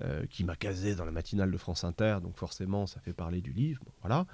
[0.00, 3.42] euh, qui m'a casé dans la matinale de France Inter, donc forcément ça fait parler
[3.42, 4.26] du livre, voilà,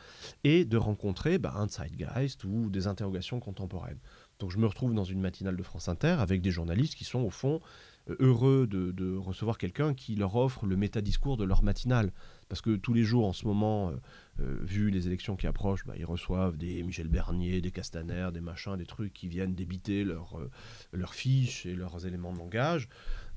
[0.44, 3.98] et de rencontrer bah, un zeitgeist ou des interrogations contemporaines.
[4.38, 7.18] Donc je me retrouve dans une matinale de France Inter avec des journalistes qui sont
[7.20, 7.60] au fond
[8.08, 12.12] euh, heureux de, recevoir quelqu'un qui leur offre le métadiscours de leur matinale.
[12.48, 13.92] Parce que tous les jours en ce moment,
[14.40, 18.40] euh, vu les élections qui approchent, bah, ils reçoivent des Michel Bernier, des Castaner, des
[18.40, 22.88] machins, des trucs qui viennent débiter leurs fiches et leurs éléments de langage.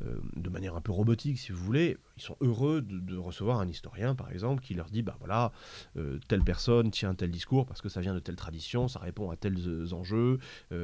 [0.05, 3.67] Euh, de manière un peu robotique, si vous voulez, ils sont heureux de, recevoir un
[3.67, 5.51] historien, par exemple, qui leur dit, bah voilà,
[5.97, 9.29] euh, telle personne tient tel discours parce que ça vient de telle tradition, ça répond
[9.29, 10.39] à tels euh, enjeux,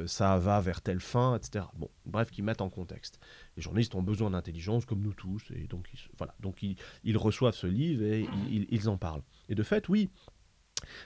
[0.06, 1.66] ça va vers telle fin, etc.
[1.76, 3.20] Bon, bref, qui mettent en contexte.
[3.56, 7.56] Les journalistes ont besoin d'intelligence, comme nous tous, et donc, ils, voilà, donc ils, reçoivent
[7.56, 9.24] ce livre et ils, ils en parlent.
[9.50, 10.10] Et de fait, oui.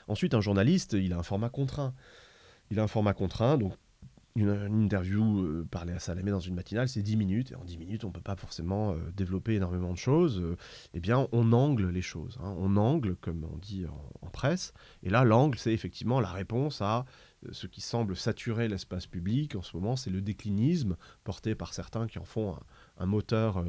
[0.07, 1.93] Ensuite, un journaliste, il a un format contraint.
[2.71, 3.73] Il a un format contraint, donc
[4.35, 7.77] une, interview euh, parler à Salamé dans une matinale, c'est 10 minutes, et en 10
[7.77, 10.39] minutes, on ne peut pas forcément euh, développer énormément de choses.
[10.39, 10.57] Euh,
[10.93, 12.37] eh bien, on angle les choses.
[12.41, 12.55] Hein.
[12.57, 13.85] On angle, comme on dit
[14.21, 17.05] en, presse, et là, l'angle, c'est effectivement la réponse à
[17.51, 22.07] ce qui semble saturer l'espace public en ce moment, c'est le déclinisme porté par certains
[22.07, 22.55] qui en font
[22.97, 23.65] un, moteur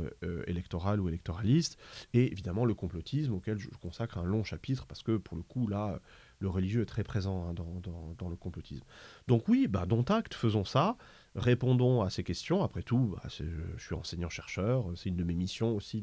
[0.47, 1.79] électoral ou électoraliste,
[2.15, 5.67] et évidemment le complotisme auquel je consacre un long chapitre, parce que pour le coup,
[5.67, 5.99] là,
[6.43, 8.85] le religieux est très présent hein, dans, le complotisme.
[9.29, 10.97] Donc oui, bah, dont acte, faisons ça,
[11.37, 12.63] répondons à ces questions.
[12.63, 16.03] Après tout, bah, je suis enseignant-chercheur, c'est une de mes missions aussi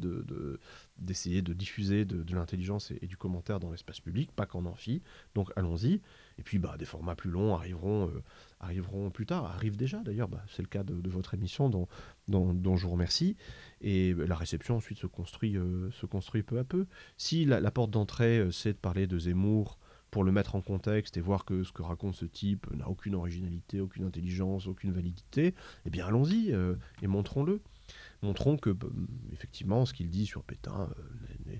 [0.98, 5.02] d'essayer de, diffuser de, l'intelligence et, du commentaire dans l'espace public, pas qu'en amphi.
[5.36, 6.02] Donc allons-y.
[6.38, 8.24] Et puis bah, des formats plus longs arriveront, euh,
[8.62, 11.88] arriveront plus tard, arrivent déjà d'ailleurs, bah, c'est le cas de, votre émission dont,
[12.78, 13.36] je vous remercie.
[13.82, 15.90] Et la réception ensuite se construit, euh,
[16.46, 16.88] peu à peu.
[17.18, 19.78] Si la, la porte d'entrée, euh, c'est de parler de Zemmour,
[20.12, 23.16] pour le mettre en contexte et voir que ce que raconte ce type n'a aucune
[23.16, 25.54] originalité, aucune intelligence, aucune validité,
[25.86, 27.62] eh bien allons-y euh, et montrons-le.
[28.22, 28.88] Montrons que, bah,
[29.32, 30.90] effectivement, ce qu'il dit sur Pétain
[31.48, 31.56] euh,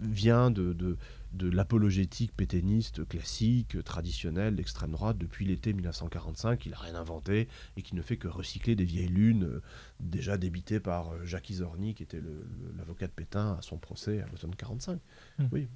[0.00, 0.98] vient de, de,
[1.32, 7.82] de l'apologétique pétainiste classique, traditionnelle, d'extrême droite, depuis l'été 1945, qu'il n'a rien inventé et
[7.82, 9.62] qui ne fait que recycler des vieilles lunes euh,
[10.00, 12.20] déjà débitées par Jacques Isorni, qui était
[12.76, 15.00] l'avocat de Pétain à son procès à l'automne 1945.
[15.52, 15.68] Oui,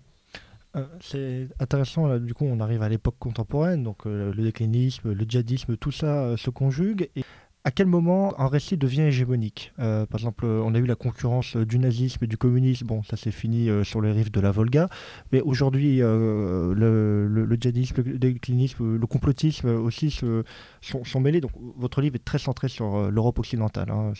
[0.77, 5.25] euh, c'est intéressant, du coup, on arrive à l'époque contemporaine, donc euh, le déclinisme, le
[5.29, 7.11] djihadisme, tout ça euh, se conjugue.
[7.17, 7.25] Et
[7.65, 9.75] à quel moment un récit devient hégémonique?
[9.77, 13.31] Par exemple, on a eu la concurrence du nazisme et du communisme, bon, ça s'est
[13.31, 14.89] fini sur les rives de la Volga,
[15.31, 21.43] mais aujourd'hui, le, djihadisme, le déclinisme, le complotisme aussi sont, mêlés.
[21.43, 24.15] Donc, votre livre est très centré sur l'Europe occidentale, hein,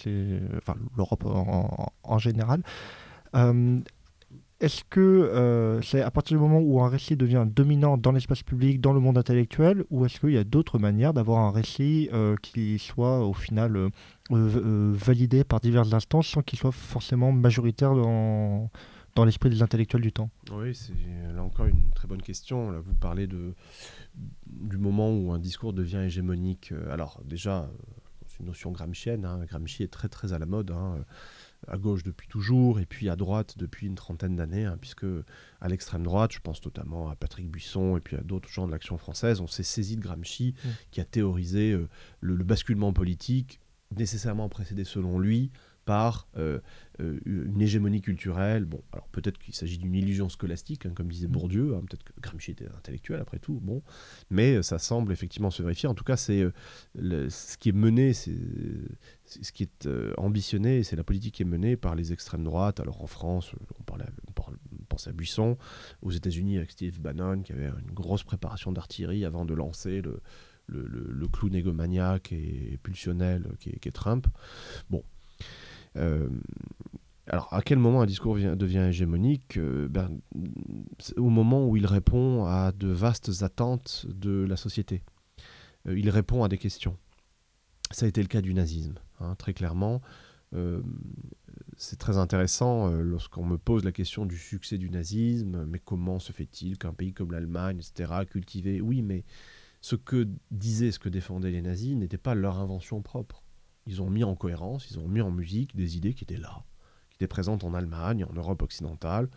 [0.59, 2.63] enfin l'Europe en, général.
[4.61, 8.43] Est-ce que euh, c'est à partir du moment où un récit devient dominant dans l'espace
[8.43, 12.11] public, dans le monde intellectuel, ou est-ce qu'il y a d'autres manières d'avoir un récit
[12.13, 13.89] euh, qui soit au final
[14.31, 18.69] euh, validé par diverses instances sans qu'il soit forcément majoritaire dans,
[19.15, 20.29] dans l'esprit des intellectuels du temps?
[20.53, 20.93] Oui, c'est
[21.35, 22.71] là encore une très bonne question.
[22.71, 23.55] Là, vous parlez de,
[24.47, 26.75] du moment où un discours devient hégémonique.
[26.91, 27.71] Alors déjà,
[28.27, 29.25] c'est une notion gramscienne.
[29.25, 29.41] Hein.
[29.49, 30.71] Gramsci est très très à la mode.
[30.71, 30.99] Hein
[31.69, 35.07] à gauche depuis toujours et puis à droite depuis une trentaine d'années, hein, puisque
[35.61, 38.73] à l'extrême droite, je pense notamment à Patrick Buisson et puis à d'autres gens de
[38.73, 40.69] l'action française, on s'est saisi de Gramsci mmh.
[40.91, 41.89] qui a théorisé euh,
[42.21, 43.61] le, basculement politique
[43.97, 45.51] nécessairement précédé selon lui
[45.85, 46.61] par euh,
[47.01, 48.65] euh, une hégémonie culturelle.
[48.65, 51.33] Bon, alors peut-être qu'il s'agit d'une illusion scolastique, hein, comme disait mm.
[51.33, 53.83] Bourdieu, hein, peut-être que Gramsci était intellectuel après tout, bon,
[54.31, 55.89] mais euh, ça semble effectivement se vérifier.
[55.89, 56.47] En tout cas, c'est
[56.97, 58.37] ce qui est mené, c'est
[59.25, 62.81] ce qui est ambitionné, c'est la politique qui est menée par les extrêmes droites.
[62.81, 64.33] Alors en France, on, parlait, on
[64.89, 65.57] France à Buisson,
[66.03, 70.21] aux États-Unis avec Steve Bannon, qui avait une grosse préparation d'artillerie avant de lancer le,
[70.71, 74.27] le, le, clou négomaniaque et pulsionnel qui est, Trump.
[74.89, 75.03] Bon.
[75.97, 76.29] Euh,
[77.27, 80.21] alors, à quel moment un discours devient hégémonique euh, ben,
[81.17, 85.03] Au moment où il répond à de vastes attentes de la société.
[85.87, 86.97] Euh, il répond à des questions.
[87.91, 90.01] Ça a été le cas du nazisme, hein, très clairement.
[91.77, 96.33] C'est très intéressant lorsqu'on me pose la question du succès du nazisme, mais comment se
[96.33, 99.25] fait-il qu'un pays comme l'Allemagne, etc., cultivé Oui, mais
[99.81, 103.45] ce que disaient, ce que défendaient les nazis n'était pas leur invention propre.
[103.87, 106.65] Ils ont mis en cohérence, ils ont mis en musique des idées qui étaient là,
[107.27, 109.29] présente en Allemagne, en Europe occidentale,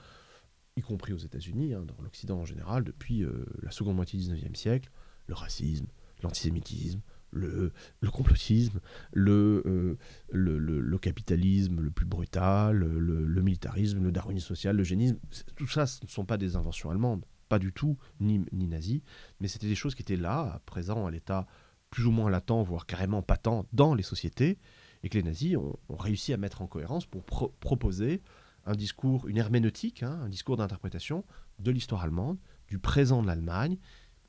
[0.75, 4.27] y compris aux États-Unis, hein, dans l'Occident en général, depuis euh, la seconde moitié du
[4.27, 4.89] XIXe siècle,
[5.27, 5.87] le racisme,
[6.23, 7.01] l'antisémitisme,
[7.31, 7.71] le,
[8.11, 8.79] complotisme,
[9.11, 9.97] le, euh,
[10.31, 15.17] le, capitalisme le plus brutal, le, militarisme, le darwinisme social, le génisme,
[15.55, 19.01] tout ça, ce ne sont pas des inventions allemandes, pas du tout, ni, ni nazies,
[19.39, 21.47] mais c'était des choses qui étaient là, à présent à l'état
[21.93, 24.57] plus ou moins latent, voire carrément patent dans les sociétés,
[25.03, 28.23] et que les nazis ont, réussi à mettre en cohérence pour proposer
[28.65, 31.23] un discours, une herméneutique, hein, un discours d'interprétation
[31.59, 33.77] de l'histoire allemande, du présent de l'Allemagne,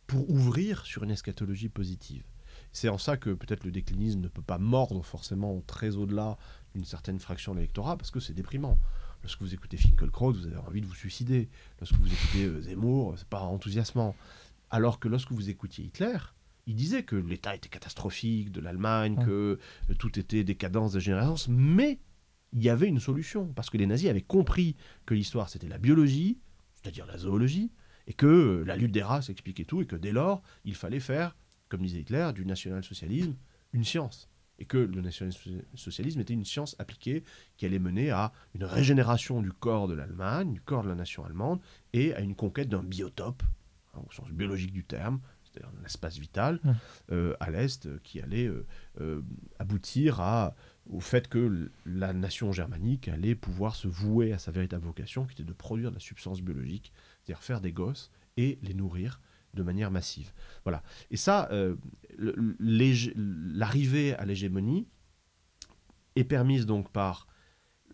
[0.06, 2.24] pour ouvrir sur une eschatologie positive.
[2.70, 6.36] C'est en ça que peut-être le déclinisme ne peut pas mordre forcément très au-delà
[6.74, 8.78] d'une certaine fraction de l'électorat, parce que c'est déprimant.
[9.22, 11.48] Lorsque vous écoutez Finkelkraut, vous avez envie de vous suicider.
[11.80, 14.14] Lorsque vous écoutez euh, Zemmour, c'est pas enthousiasmant.
[14.68, 16.18] Alors que lorsque vous écoutiez Hitler,
[16.66, 19.58] il disait que l'État était catastrophique de l'Allemagne, que
[19.90, 22.00] euh, tout était décadence, dégénérescence, mais
[22.52, 25.78] il y avait une solution, parce que les nazis avaient compris que l'histoire c'était la
[25.78, 26.38] biologie,
[26.76, 27.72] c'est-à-dire la zoologie,
[28.06, 31.00] et que euh, la lutte des races expliquait tout, et que dès lors, il fallait
[31.00, 31.36] faire,
[31.68, 33.34] comme disait Hitler, du national-socialisme
[33.72, 34.30] une science.
[34.60, 37.24] Et que le national-socialisme était une science appliquée
[37.56, 41.24] qui allait mener à une régénération du corps de l'Allemagne, du corps de la nation
[41.24, 41.60] allemande,
[41.92, 43.42] et à une conquête d'un biotope,
[43.94, 45.20] hein, au sens biologique du terme,
[45.62, 46.60] un espace vital
[47.12, 48.50] euh, à l'Est euh, qui allait
[49.00, 49.22] euh,
[49.58, 50.54] aboutir à,
[50.90, 55.32] au fait que la nation germanique allait pouvoir se vouer à sa véritable vocation, qui
[55.34, 59.20] était de produire de la substance biologique, c'est-à-dire faire des gosses et les nourrir
[59.54, 60.32] de manière massive.
[60.64, 60.82] Voilà.
[61.12, 61.48] Et ça,
[62.58, 64.88] l'arrivée à l'hégémonie
[66.16, 67.28] est permise donc par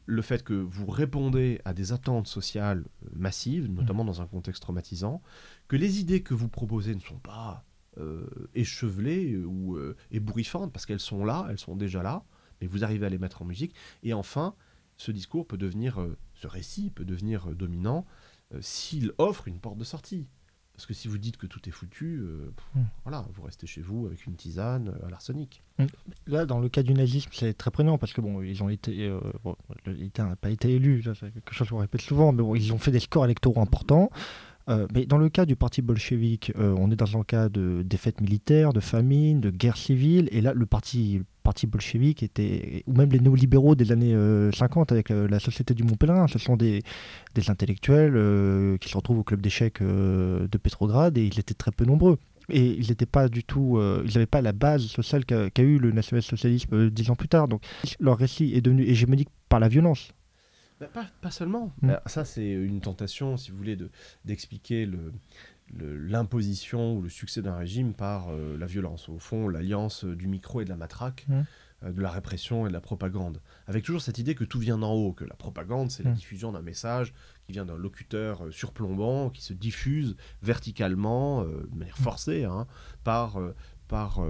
[0.07, 5.23] le fait que vous répondez à des attentes sociales massives, notamment dans un contexte traumatisant,
[5.69, 7.65] que les idées que vous proposez ne sont pas
[7.99, 12.25] euh, échevelées ou euh, ébouriffantes, parce qu'elles sont là, elles sont déjà là,
[12.61, 13.75] mais vous arrivez à les mettre en musique.
[14.03, 14.55] Et enfin,
[14.97, 18.07] ce discours peut devenir, euh, ce récit peut devenir dominant
[18.61, 20.27] s'il offre une porte de sortie.
[20.81, 22.23] Parce que si vous dites que tout est foutu,
[22.75, 22.81] hmm.
[23.05, 25.63] voilà, vous restez chez vous avec une tisane à l'arsenic.
[25.79, 25.85] Hmm.
[26.27, 29.15] Là, dans le cas du nazisme, c'est très prégnant parce que bon, ils ont été,
[29.45, 32.79] bon, n'a pas été élu, c'est quelque chose qu'on répète souvent, mais bon, ils ont
[32.79, 34.11] fait des scores électoraux importants.
[34.71, 37.83] Euh, mais dans le cas du parti bolchevique, euh, on est dans un cas de
[37.83, 40.29] défaite militaire, de famine, de guerre civile.
[40.33, 44.15] Et là, le parti, parti bolchevique était, ou même les néolibéraux des années
[44.53, 46.83] 50 euh, avec la Société du Mont-Pèlerin, ce sont des,
[47.35, 51.85] des intellectuels qui se retrouvent au club d'échecs de Petrograd et ils étaient très peu
[51.85, 52.19] nombreux.
[52.49, 55.93] Et ils n'étaient pas du tout, ils n'avaient pas la base sociale qu'a eu le
[55.93, 57.49] national-socialisme dix ans plus tard.
[57.49, 57.63] Donc
[58.01, 60.13] leur récit est devenu hégémonique par la violence.
[60.81, 60.89] Bah,
[61.21, 61.73] pas, seulement.
[61.83, 61.89] Mm.
[61.89, 63.77] Bah, ça, c'est une tentation, si vous voulez,
[64.25, 65.13] d'expliquer le,
[65.79, 69.09] l'imposition ou le succès d'un régime par euh, la violence.
[69.09, 71.43] Au fond, l'alliance du micro et de la matraque, mm.
[71.85, 73.41] euh, de la répression et de la propagande.
[73.67, 76.15] Avec toujours cette idée que tout vient d'en haut, que la propagande, c'est la mm.
[76.15, 77.13] diffusion d'un message
[77.47, 82.67] qui vient d'un locuteur euh, surplombant, qui se diffuse verticalement, de manière forcée, hein,
[83.05, 83.39] par,
[83.89, 84.21] par,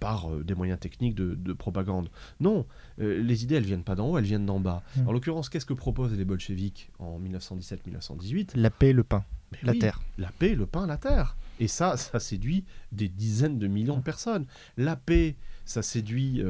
[0.00, 2.08] par euh, des moyens techniques de, propagande.
[2.40, 2.66] Non,
[3.00, 4.82] euh, les idées, elles viennent pas d'en haut, elles viennent d'en bas.
[5.06, 9.24] En l'occurrence, qu'est-ce que proposent les bolcheviks en 1917-1918 La paix, le pain,
[9.62, 10.00] la terre.
[10.18, 11.36] La paix, le pain, la terre.
[11.58, 14.46] Et ça, ça séduit des dizaines de millions de personnes.
[14.76, 15.36] La paix,
[15.66, 16.42] ça séduit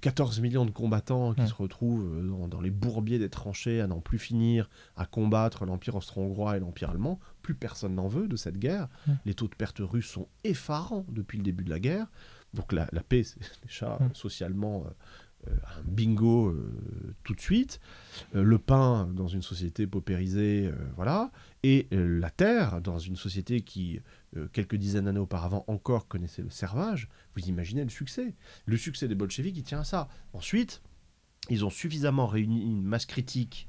[0.00, 1.48] 14 euh, millions de combattants qui hmm.
[1.48, 6.56] se retrouvent dans, les bourbiers des tranchées à n'en plus finir, à combattre l'Empire austro-hongrois
[6.56, 7.18] et l'Empire allemand.
[7.42, 8.88] Plus personne n'en veut de cette guerre.
[9.06, 9.14] Hmm.
[9.24, 12.06] Les taux de perte russes sont effarants depuis le début de la guerre.
[12.54, 14.14] Donc la, paix, c'est déjà mm.
[14.14, 14.90] socialement euh,
[15.46, 17.80] un bingo euh, tout de suite.
[18.34, 21.30] Euh, le pain dans une société paupérisée, voilà.
[21.62, 24.00] Et la terre dans une société qui,
[24.52, 27.08] quelques dizaines d'années auparavant encore, connaissait le servage.
[27.34, 28.34] Vous imaginez le succès.
[28.66, 30.08] Le succès des bolcheviks, il tient à ça.
[30.32, 30.82] Ensuite,
[31.50, 33.68] ils ont suffisamment réuni une masse critique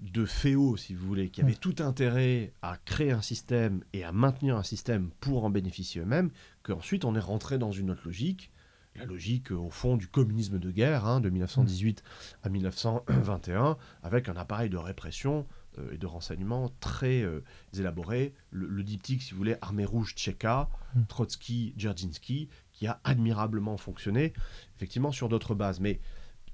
[0.00, 4.12] de féaux, si vous voulez, qui avaient tout intérêt à créer un système et à
[4.12, 6.30] maintenir un système pour en bénéficier eux-mêmes,
[6.62, 8.52] qu'ensuite on est rentré dans une autre logique,
[8.98, 12.02] la logique, au fond, du communisme de guerre, hein, de 1918
[12.42, 15.46] à 1921, avec un appareil de répression
[15.78, 17.44] euh, et de renseignement très euh,
[17.76, 18.34] élaboré.
[18.50, 21.02] Le, diptyque, si vous voulez, Armée rouge tchéka, hmm.
[21.08, 24.32] Trotsky, Dzerzhinsky, qui a admirablement fonctionné,
[24.76, 25.80] effectivement, sur d'autres bases.
[25.80, 26.00] Mais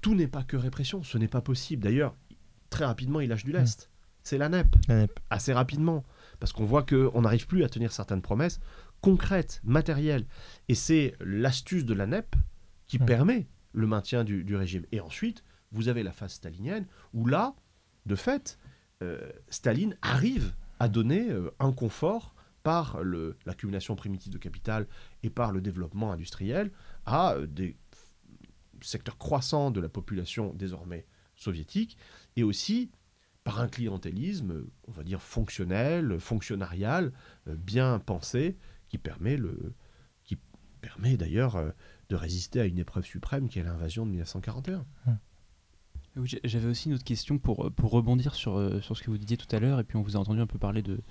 [0.01, 1.83] tout n'est pas que répression, ce n'est pas possible.
[1.83, 2.15] D'ailleurs,
[2.69, 3.83] très rapidement, il lâche du lest.
[3.83, 3.91] Hmm.
[4.23, 4.75] C'est la NEP,
[5.29, 6.03] assez rapidement,
[6.39, 8.59] parce qu'on voit qu'on n'arrive plus à tenir certaines promesses
[9.05, 10.25] concrètes, matérielles.
[10.67, 12.35] Et c'est l'astuce de la NEP
[12.87, 14.83] qui permet le maintien du, du, régime.
[14.91, 17.53] Et ensuite, vous avez la phase stalinienne, où là,
[18.07, 18.57] de fait,
[19.03, 22.99] euh, Staline arrive à donner euh, un confort par
[23.45, 24.87] l'accumulation primitive de capital
[25.21, 26.71] et par le développement industriel
[27.05, 27.77] à euh, des
[28.81, 31.95] secteurs croissants de la population désormais soviétique
[32.37, 32.89] et aussi
[33.43, 37.13] par un clientélisme, on va dire fonctionnel, fonctionnarial,
[37.45, 38.57] bien pensé,
[38.95, 39.73] qui permet, le,
[40.23, 40.37] qui
[40.81, 41.73] permet d'ailleurs
[42.09, 44.85] de résister à une épreuve suprême qui est l'invasion de 1941.
[46.45, 49.35] J'avais aussi une autre question pour, pour rebondir sur, euh, sur ce que vous disiez
[49.35, 51.01] tout à l'heure, et puis on vous a entendu un peu parler de,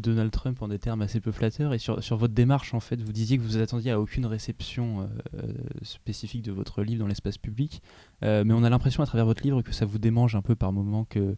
[0.00, 3.00] Donald Trump en des termes assez peu flatteurs, et sur, sur, votre démarche, en fait,
[3.00, 5.04] vous disiez que vous attendiez à aucune réception euh,
[5.42, 5.52] euh,
[5.82, 7.82] spécifique de votre livre dans l'espace public,
[8.22, 10.72] mais on a l'impression à travers votre livre que ça vous démange un peu par
[10.72, 11.36] moment que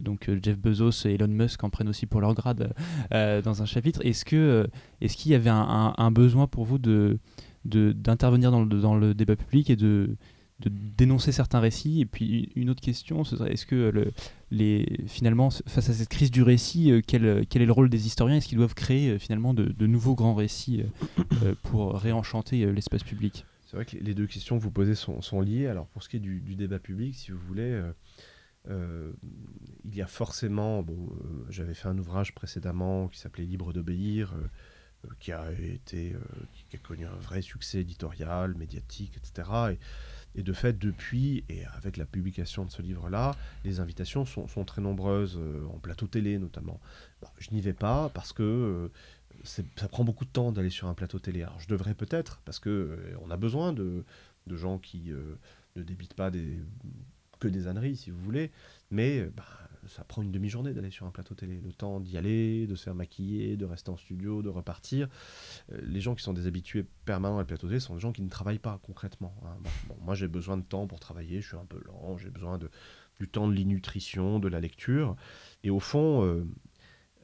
[0.00, 2.74] donc Jeff Bezos et Elon Musk en prennent aussi pour leur grade
[3.10, 4.04] dans un chapitre.
[4.04, 4.68] Est-ce que
[5.00, 7.18] est-ce qu'il y avait un, un, besoin pour vous de
[7.64, 10.16] d'intervenir dans le, dans le débat public et de
[10.60, 12.00] de dénoncer certains récits.
[12.00, 14.12] Et puis une autre question, est-ce que le,
[14.50, 18.06] les, finalement, face à cette crise du récit, euh, quel, quel, est le rôle des
[18.06, 18.36] historiens?
[18.36, 20.84] Est-ce qu'ils doivent créer euh, finalement de, nouveaux grands récits
[21.42, 23.44] euh, pour réenchanter l'espace public?
[23.66, 25.66] C'est vrai que les deux questions que vous posez sont, liées.
[25.66, 27.82] Alors pour ce qui est du, du débat public, si vous voulez,
[28.68, 31.08] il y a forcément, bon,
[31.48, 34.34] j'avais fait un ouvrage précédemment qui s'appelait Libre d'obéir
[35.18, 36.14] qui a été
[36.68, 39.48] qui a connu un vrai succès éditorial, médiatique, etc.
[39.72, 39.78] Et
[40.34, 43.32] et de fait, depuis, et avec la publication de ce livre-là,
[43.64, 46.80] les invitations sont, très nombreuses, euh, en plateau télé notamment.
[47.38, 48.88] Je n'y vais pas parce que euh,
[49.44, 51.42] ça prend beaucoup de temps d'aller sur un plateau télé.
[51.42, 54.04] Alors je devrais peut-être, parce qu'on euh, on a besoin de,
[54.46, 55.12] de gens qui
[55.76, 56.30] ne débitent pas
[57.38, 58.50] que des âneries, si vous voulez,
[58.90, 59.44] mais bah,
[59.86, 61.60] ça prend une demi-journée d'aller sur un plateau télé.
[61.60, 65.08] Le temps d'y aller, de se faire maquiller, de rester en studio, de repartir.
[65.72, 68.12] Euh, les gens qui sont des habitués permanents à le plateau télé sont des gens
[68.12, 69.34] qui ne travaillent pas concrètement.
[69.44, 69.56] Hein.
[70.00, 72.70] moi, j'ai besoin de temps pour travailler, je suis un peu lent, j'ai besoin de,
[73.18, 75.16] du temps de l'innutrition, de la lecture.
[75.64, 76.46] Et au fond, euh,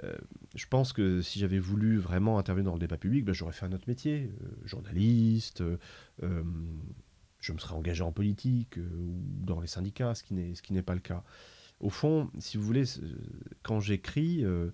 [0.05, 0.17] euh,
[0.55, 3.67] je pense que si j'avais voulu vraiment intervenir dans le débat public, ben, j'aurais fait
[3.67, 4.33] un autre métier,
[4.65, 5.63] journaliste
[7.41, 11.01] je me serais engagé en politique ou dans les syndicats, ce qui n'est pas le
[11.01, 11.23] cas
[11.81, 12.85] au fond, si vous voulez,
[13.63, 14.71] quand j'écris, euh,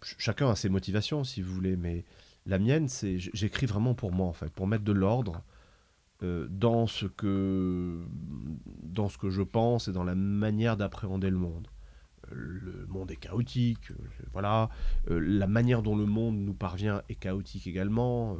[0.00, 2.04] chacun a ses motivations, si vous voulez, mais
[2.46, 5.42] la mienne, c'est j'écris vraiment pour moi, en pour mettre de l'ordre
[6.22, 8.04] euh, dans ce que
[8.82, 11.68] dans ce que je pense et dans la manière d'appréhender le monde.
[12.30, 13.96] Le monde est chaotique, euh,
[14.32, 14.70] voilà.
[15.08, 18.36] la manière dont le monde nous parvient est chaotique également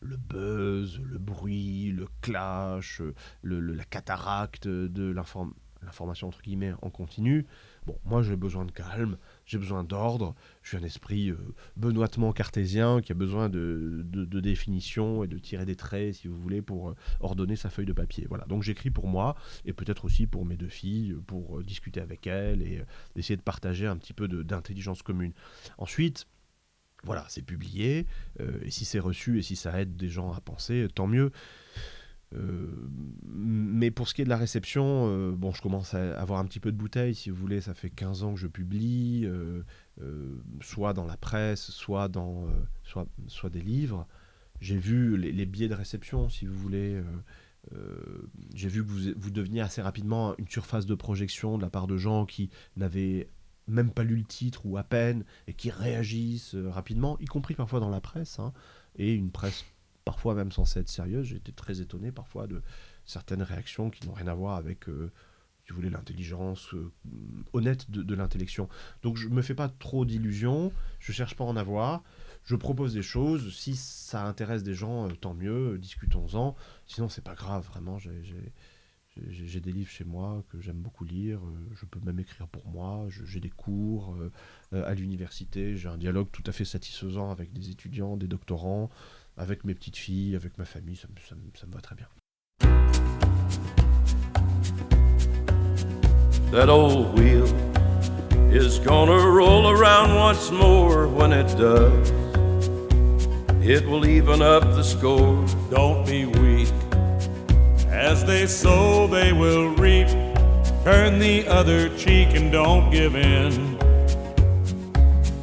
[0.00, 3.00] le buzz, le bruit, le clash,
[3.42, 7.46] la cataracte de l'information l'information entre guillemets en continu.
[7.86, 11.36] Bon, moi j'ai besoin de calme, j'ai besoin d'ordre, je suis un esprit euh,
[11.76, 16.38] benoîtement cartésien qui a besoin de, de, définition et de tirer des traits, si vous
[16.38, 18.26] voulez, pour euh, ordonner sa feuille de papier.
[18.28, 22.00] Voilà, donc j'écris pour moi et peut-être aussi pour mes deux filles, pour euh, discuter
[22.00, 22.82] avec elles et
[23.16, 25.32] essayer de partager un petit peu d'intelligence commune.
[25.78, 26.26] Ensuite,
[27.04, 28.06] voilà, c'est publié,
[28.38, 31.32] et si c'est reçu et si ça aide des gens à penser, tant mieux.
[32.34, 32.66] Euh,
[33.24, 36.44] mais pour ce qui est de la réception, euh, bon, je commence à avoir un
[36.44, 37.60] petit peu de bouteille, si vous voulez.
[37.60, 39.62] Ça fait 15 ans que je publie, euh,
[40.60, 42.46] soit dans la presse, soit dans
[42.82, 44.06] soit, soit des livres.
[44.60, 47.02] J'ai vu les, biais de réception, si vous voulez.
[48.54, 51.86] J'ai vu que vous, vous deveniez assez rapidement une surface de projection de la part
[51.86, 53.28] de gens qui n'avaient
[53.66, 57.80] même pas lu le titre ou à peine et qui réagissent rapidement, y compris parfois
[57.80, 58.52] dans la presse, hein,
[58.96, 59.64] et une presse
[60.04, 61.26] parfois même censée être sérieuse.
[61.26, 62.62] J'ai été très étonné parfois de
[63.04, 65.10] certaines réactions qui n'ont rien à voir avec, euh,
[65.64, 66.92] si l'intelligence euh,
[67.52, 68.68] honnête de, l'intellection.
[69.02, 72.02] Donc je ne me fais pas trop d'illusions, je cherche pas à en avoir.
[72.44, 76.56] Je propose des choses, si ça intéresse des gens, euh, tant mieux, discutons-en.
[76.86, 77.98] Sinon, c'est pas grave, vraiment.
[77.98, 81.40] J'ai des livres chez moi que j'aime beaucoup lire,
[81.74, 84.16] je peux même écrire pour moi, j'ai des cours
[84.72, 88.88] à l'université, j'ai un dialogue tout à fait satisfaisant avec des étudiants, des doctorants,
[89.36, 92.06] avec mes petites filles, avec ma famille, ça, ça, ça me va très bien.
[96.52, 97.46] That old wheel
[98.52, 102.12] is gonna roll around once more when it does.
[103.64, 105.42] It will even up the score.
[105.70, 106.68] Don't be weak.
[107.88, 110.08] As they sow, they will reap.
[110.84, 113.78] Turn the other cheek and don't give in.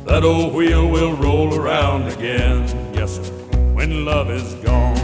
[0.05, 2.67] That old wheel will roll around again,
[3.79, 4.97] when love is gone.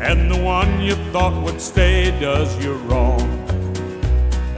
[0.00, 3.20] And the one you thought would stay does you wrong.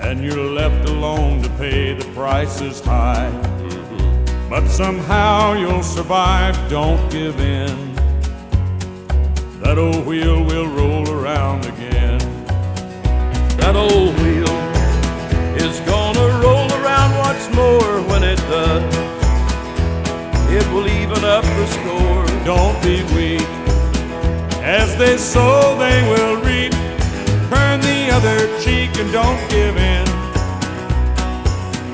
[0.01, 3.29] And you're left alone to pay the prices high.
[3.33, 4.49] Mm-hmm.
[4.49, 7.77] But somehow you'll survive, don't give in.
[9.63, 12.21] That old wheel will roll around again.
[13.63, 14.57] That old wheel
[15.67, 19.16] is gonna roll around once more when it does.
[20.49, 22.27] It will even up the score.
[22.45, 23.49] Don't be weak.
[24.63, 26.73] As they sow, they will reap.
[27.51, 30.05] Turn the other cheek and don't give in.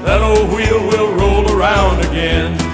[0.05, 2.72] That old wheel will roll around again.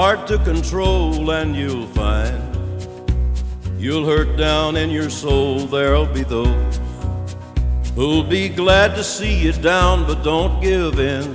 [0.00, 2.40] Hard to control, and you'll find
[3.80, 5.66] you'll hurt down in your soul.
[5.66, 6.78] There'll be those
[7.96, 11.26] who'll be glad to see you down, but don't give in.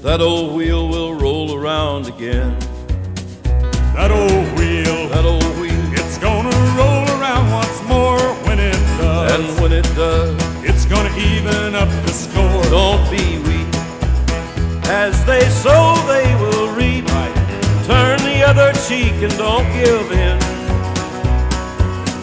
[0.00, 2.58] That old wheel will roll around again.
[3.92, 9.32] That old wheel, that old wheel, it's gonna roll around once more when it does.
[9.34, 10.34] And when it does,
[10.64, 12.62] it's gonna even up the score.
[12.70, 13.67] Don't be weak.
[14.90, 17.04] As they sow, they will reap.
[17.84, 20.38] Turn the other cheek and don't give in.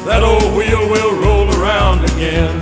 [0.06, 2.54] That old wheel will roll around again.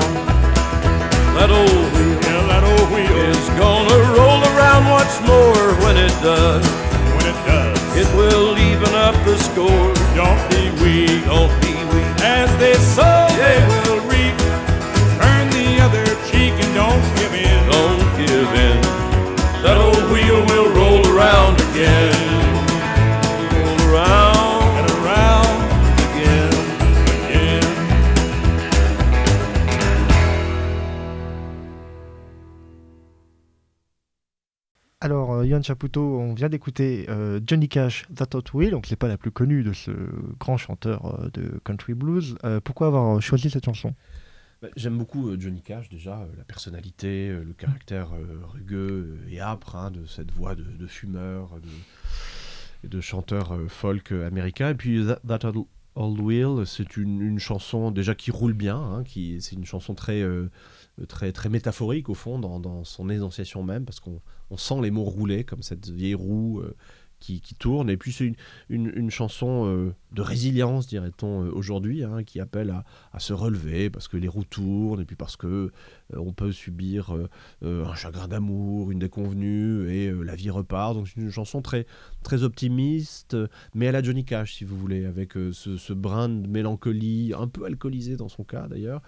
[1.39, 6.15] That old wheel, yeah, that old wheel is gonna roll around once more when it
[6.19, 6.67] does.
[7.15, 9.91] When it does, it will even up the score.
[10.19, 12.11] Don't be weak, don't be weak.
[12.19, 14.35] As they sow, they will reap.
[15.19, 17.59] Turn the other cheek and don't give in.
[17.71, 19.02] Don't give in.
[19.63, 22.11] That old wheel will roll around again.
[23.55, 25.57] Roll around and around
[26.11, 26.51] again.
[34.99, 38.97] Alors, euh, Yann Chaputo, on vient d'écouter euh, Johnny Cash, That Hot Wheel, donc c'est
[38.97, 39.91] pas la plus connue de ce
[40.39, 42.35] grand chanteur euh, de country blues.
[42.43, 43.93] Euh, pourquoi avoir choisi cette chanson?
[44.75, 48.09] J'aime beaucoup euh, Johnny Cash déjà, euh, la personnalité, euh, le caractère
[48.51, 54.69] rugueux et âpre hein, de cette voix de, fumeur, de, de chanteur folk américain.
[54.69, 55.51] Et puis That, That
[55.95, 60.23] Wheel, c'est une, chanson déjà qui roule bien, hein, qui, c'est une chanson très,
[61.07, 64.91] très, très métaphorique au fond dans, dans son énonciation même, parce qu'on on sent les
[64.91, 66.63] mots rouler comme cette vieille roue.
[67.23, 68.33] Qui, tourne et puis c'est
[68.69, 73.89] une, une, chanson euh, de résilience dirait-on euh, aujourd'hui hein, qui appelle à, se relever
[73.89, 75.69] parce que les roues tournent et puis parce que euh,
[76.17, 77.15] on peut subir
[77.61, 80.93] un chagrin d'amour, une déconvenue et la vie repart.
[80.93, 81.85] Donc c'est une chanson très
[82.23, 83.37] très optimiste,
[83.73, 87.65] mais à la Johnny Cash si vous voulez, avec ce, brin de mélancolie, un peu
[87.65, 89.01] alcoolisé dans son cas d'ailleurs,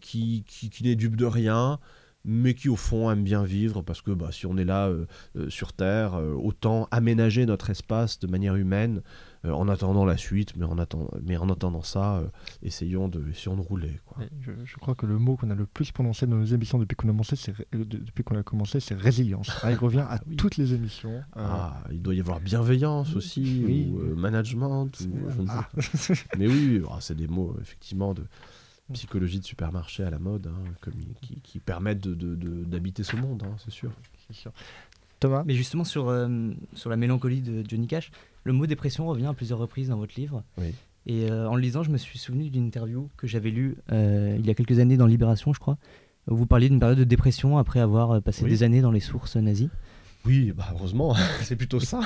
[0.00, 1.78] qui, qui, qui n'est dupe de rien.
[2.24, 5.06] Mais qui au fond aime bien vivre parce que bah, si on est là euh,
[5.36, 9.00] euh, sur Terre, euh, autant aménager notre espace de manière humaine
[9.42, 12.22] en attendant la suite, mais en, attend- mais en attendant ça,
[12.62, 13.98] essayons, de, essayons de rouler.
[14.04, 14.18] Quoi.
[14.42, 16.94] Je, je crois que le mot qu'on a le plus prononcé dans nos émissions depuis
[16.94, 19.50] qu'on a commencé, c'est, depuis qu'on a commencé, c'est résilience.
[19.62, 20.36] Ah, il revient à oui.
[20.36, 21.22] toutes les émissions.
[21.34, 23.90] Ah, il doit y avoir bienveillance aussi, Oui.
[23.90, 25.68] ou management, ou, je ne sais ah.
[25.74, 26.36] pas.
[26.38, 28.24] Mais oui, ah, c'est des mots effectivement de
[28.92, 33.02] psychologie de supermarché à la mode, hein, comme qui, qui permettent de- de- de- d'habiter
[33.02, 33.90] ce monde, hein, c'est sûr.
[35.18, 38.10] Thomas Mais justement, sur, euh, sur la mélancolie de Johnny Cash,
[38.44, 40.42] le mot dépression revient à plusieurs reprises dans votre livre.
[40.58, 40.72] Oui.
[41.06, 44.36] Et euh, en le lisant, je me suis souvenu d'une interview que j'avais lue euh,
[44.38, 45.76] il y a quelques années dans Libération, je crois,
[46.30, 48.50] où vous parliez d'une période de dépression après avoir passé Oui.
[48.50, 49.70] des années dans les sources nazies.
[50.26, 52.00] Oui, bah heureusement, c'est plutôt ça.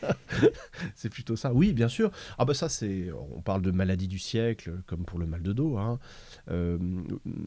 [0.94, 1.52] c'est plutôt ça.
[1.52, 2.10] Oui, bien sûr.
[2.38, 5.52] Ah bah ça, c'est, on parle de maladie du siècle, comme pour le mal de
[5.52, 5.76] dos.
[5.76, 5.98] hein.
[6.50, 6.78] Euh,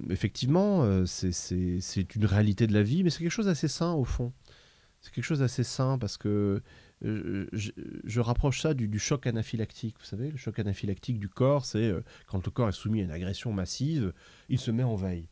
[0.10, 4.06] effectivement, euh, c'est- une réalité de la vie, mais c'est quelque chose d'assez sain au
[4.06, 4.32] fond.
[5.02, 6.62] C'est quelque chose d'assez sain parce que
[7.04, 9.96] euh, je, rapproche ça du, choc anaphylactique.
[10.00, 11.94] Vous savez, le choc anaphylactique du corps, c'est
[12.28, 14.14] quand le corps est soumis à une agression massive,
[14.50, 15.28] il se met en veille.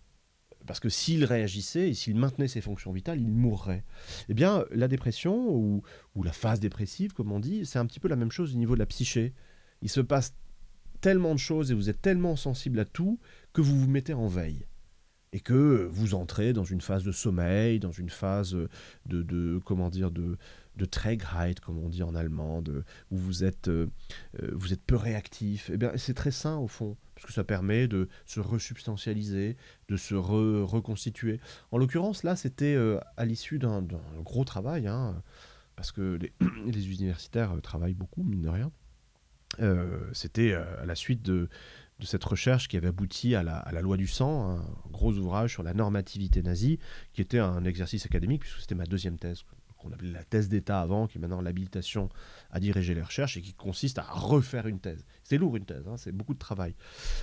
[0.72, 3.84] Parce que s'il réagissait et s'il maintenait ses fonctions vitales, il mourrait.
[4.30, 5.84] Eh bien, la dépression ou,
[6.24, 8.76] la phase dépressive, comme on dit, c'est un petit peu la même chose au niveau
[8.76, 9.34] de la psyché.
[9.82, 10.34] Il se passe
[11.02, 13.20] tellement de choses et vous êtes tellement sensible à tout
[13.52, 14.66] que vous vous mettez en veille
[15.34, 18.56] et que vous entrez dans une phase de sommeil, dans une phase
[19.06, 20.38] de, de comment dire, de,
[20.78, 22.64] de Trägheit, comme on dit en allemand,
[23.12, 23.88] où vous êtes, euh,
[24.42, 25.70] euh, vous êtes peu réactif.
[25.74, 29.56] Eh bien, c'est très sain au fond, parce que ça permet de se resubstantialiser,
[29.88, 31.40] de se reconstituer.
[31.72, 33.86] En l'occurrence, là, c'était euh, à l'issue d'un
[34.18, 35.22] gros travail, hein,
[35.76, 36.34] parce que les,
[36.66, 38.72] universitaires travaillent beaucoup, mine de rien.
[40.14, 41.48] c'était à la suite de,
[42.02, 45.64] de cette recherche qui avait abouti à la, loi du sang, un gros ouvrage sur
[45.64, 46.80] la normativité nazie,
[47.14, 49.44] qui était un exercice académique, puisque c'était ma deuxième thèse
[49.82, 52.10] qu'on appelait la thèse d'État avant, qui est maintenant l'habilitation
[52.52, 55.06] à diriger les recherches et qui consiste à refaire une thèse.
[55.24, 56.76] C'est lourd une thèse, hein, c'est beaucoup de travail.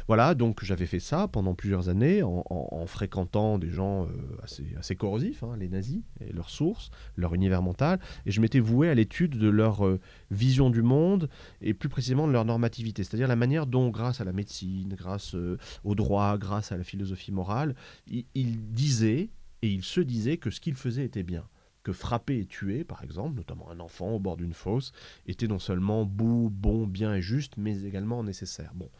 [0.06, 4.09] Voilà, donc j'avais fait ça pendant plusieurs années en, fréquentant des gens euh,
[4.42, 8.61] assez, assez corrosifs, hein, les nazis et leurs sources, leur univers mental, et je m'étais
[8.61, 10.00] voué à l'étude de leur euh,
[10.30, 11.28] vision du monde
[11.61, 15.34] et plus précisément de leur normativité, c'est-à-dire la manière dont, grâce à la médecine, grâce
[15.34, 17.74] euh, au droit, grâce à la philosophie morale,
[18.06, 19.30] ils disaient
[19.62, 21.44] et ils se disaient que ce qu'ils faisaient était bien
[21.83, 24.93] que frapper et tuer, par exemple, notamment un enfant au bord d'une fosse,
[25.26, 28.72] était non seulement beau, bon, bien et juste, mais également nécessaire.
[28.74, 28.91] Bon,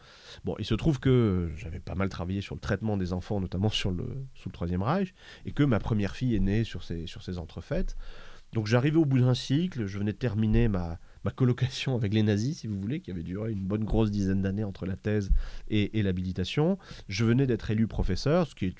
[0.43, 3.69] bon il se trouve que j'avais pas mal travaillé sur le traitement des enfants, notamment
[3.69, 5.13] sur le, sous le Troisième Reich,
[5.45, 7.95] et que ma première fille est née sur ces, sur ces entrefaites.
[8.53, 12.23] Donc j'arrivais au bout d'un cycle, je venais de terminer ma, ma colocation avec les
[12.23, 15.31] nazis, si vous voulez, qui avait duré une bonne grosse dizaine d'années entre la thèse
[15.69, 16.79] et, et l'habilitation.
[17.07, 18.75] Je venais d'être élu professeur, ce qui est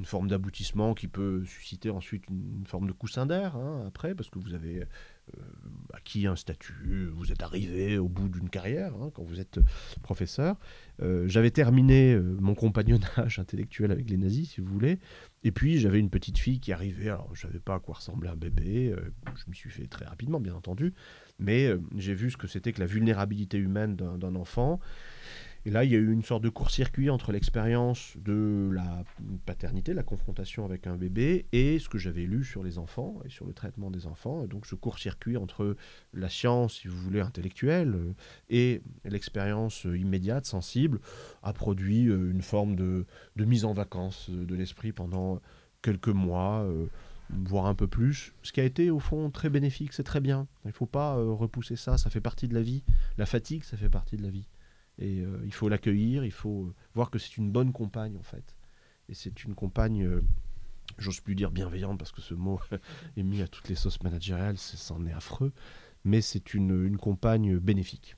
[0.00, 4.30] une forme d'aboutissement qui peut susciter ensuite une, forme de coussin d'air hein, après, parce
[4.30, 5.42] que vous avez euh,
[5.92, 9.60] acquis un statut, vous êtes arrivé au bout d'une carrière hein, quand vous êtes
[10.02, 10.58] professeur.
[11.02, 15.00] Euh, j'avais terminé euh, mon compagnonnage intellectuel avec les nazis, si vous voulez,
[15.44, 18.30] et puis j'avais une petite fille qui arrivait, alors je savais pas à quoi ressemblait
[18.30, 18.96] un bébé,
[19.36, 20.94] je m'y suis fait très rapidement bien entendu,
[21.38, 24.80] mais j'ai vu ce que c'était que la vulnérabilité humaine d'un enfant.
[25.66, 29.04] Et là, il y a eu une sorte de court-circuit entre l'expérience de la
[29.44, 33.28] paternité, la confrontation avec un bébé, et ce que j'avais lu sur les enfants et
[33.28, 34.46] sur le traitement des enfants.
[34.46, 35.76] donc ce court-circuit entre
[36.14, 38.12] la science, si vous voulez, intellectuelle, euh,
[38.48, 40.98] et l'expérience immédiate, sensible,
[41.42, 43.04] a produit euh, une forme de,
[43.36, 45.40] mise en vacances de l'esprit pendant
[45.82, 46.64] quelques mois.
[46.64, 46.86] Euh,
[47.44, 50.48] voire un peu plus, ce qui a été au fond très bénéfique, c'est très bien.
[50.64, 52.82] Il ne faut pas repousser ça, ça fait partie de la vie.
[53.18, 54.48] La fatigue, ça fait partie de la vie.
[55.00, 58.22] Et euh, il faut l'accueillir, il faut euh, voir que c'est une bonne compagne en
[58.22, 58.54] fait.
[59.08, 60.22] Et c'est une compagne, euh,
[60.98, 62.60] j'ose plus dire bienveillante parce que ce mot
[63.16, 65.52] est mis à toutes les sauces managériales, c'en est affreux,
[66.04, 68.16] mais c'est une, une, compagne bénéfique.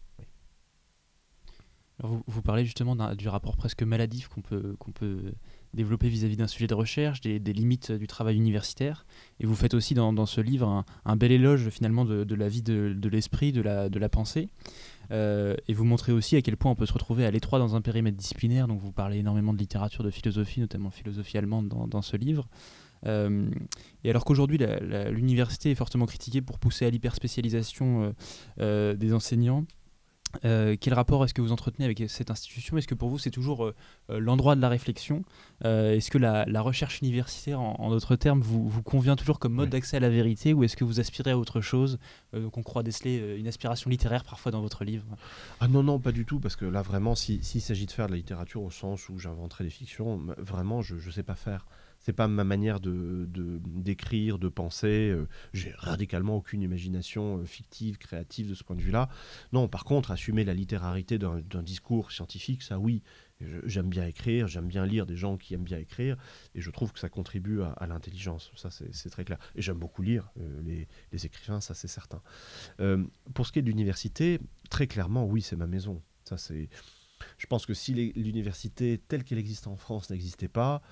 [2.02, 5.32] vous, vous, parlez justement du rapport presque maladif qu'on peut, qu'on peut
[5.74, 9.06] développer vis-à-vis d'un sujet de recherche, des, limites du travail universitaire.
[9.40, 13.08] Et vous faites aussi dans, ce livre un, bel éloge finalement de, la vie de,
[13.08, 14.48] l'esprit, de la, de la pensée.
[15.10, 17.74] Euh, et vous montrez aussi à quel point on peut se retrouver à l'étroit dans
[17.76, 18.68] un périmètre disciplinaire.
[18.68, 22.48] Donc vous parlez énormément de littérature, de philosophie, notamment philosophie allemande dans, ce livre.
[23.06, 23.50] Euh,
[24.04, 24.58] et alors qu'aujourd'hui
[25.10, 28.14] l'université est fortement critiquée pour pousser à l'hyperspécialisation
[28.60, 29.64] euh, des enseignants,
[30.44, 32.76] euh, quel rapport est-ce que vous entretenez avec cette institution?
[32.76, 33.74] Est-ce que pour vous c'est toujours euh,
[34.10, 35.24] euh, l'endroit de la réflexion?
[35.64, 39.96] Est-ce que la, recherche universitaire, en, d'autres termes, vous, vous, convient toujours comme mode d'accès
[39.96, 40.54] à la vérité?
[40.54, 41.98] Ou est-ce que vous aspirez à autre chose
[42.32, 45.04] Donc on croit déceler une aspiration littéraire parfois dans votre livre?
[45.60, 48.12] Ah non, non, pas du tout, parce que là vraiment, s'il s'agit de faire de
[48.12, 51.64] la littérature au sens où j'inventerai des fictions, vraiment je ne sais pas faire
[52.02, 53.28] c'est pas ma manière de
[53.64, 55.10] d'écrire, de, penser.
[55.10, 59.08] Euh, j'ai radicalement aucune imagination euh, fictive, créative de ce point de vue-là.
[59.52, 63.02] Non, par contre, assumer la littérarité d'un discours scientifique, ça oui.
[63.64, 66.16] J'aime bien écrire, j'aime bien lire des gens qui aiment bien écrire,
[66.54, 68.52] et je trouve que ça contribue à, l'intelligence.
[68.54, 69.38] Ça, c'est très clair.
[69.56, 72.22] Et j'aime beaucoup lire euh, les, les, écrivains, ça c'est certain.
[73.34, 74.38] pour ce qui est de l'université,
[74.70, 76.02] très clairement, oui, c'est ma maison.
[76.24, 76.68] Ça, c'est.
[77.38, 80.82] Je pense que si l'université telle qu'elle existe en France n'existait pas,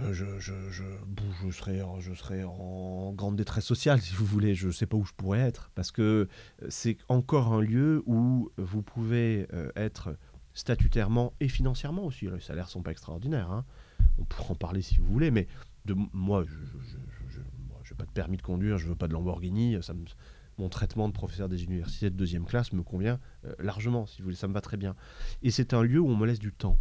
[0.00, 4.54] euh, je, je, je, serais, je en grande détresse sociale, si vous voulez.
[4.56, 5.70] Je ne sais pas où je pourrais être.
[5.76, 6.02] Parce que
[6.62, 10.16] euh, c'est encore un lieu où vous pouvez euh, être
[10.52, 12.26] statutairement et financièrement aussi.
[12.26, 13.52] Les salaires ne sont pas extraordinaires.
[13.52, 13.64] Hein.
[14.18, 15.30] On pourra en parler si vous voulez.
[15.30, 15.46] Mais
[15.84, 19.76] de, moi, je n'ai pas de permis de conduire, je ne veux pas de Lamborghini.
[20.58, 23.20] Mon traitement de professeur des universités de deuxième classe me convient
[23.58, 24.36] largement, si vous voulez.
[24.36, 24.96] Ça me va très bien.
[25.42, 26.78] Et c'est un lieu où on me laisse du temps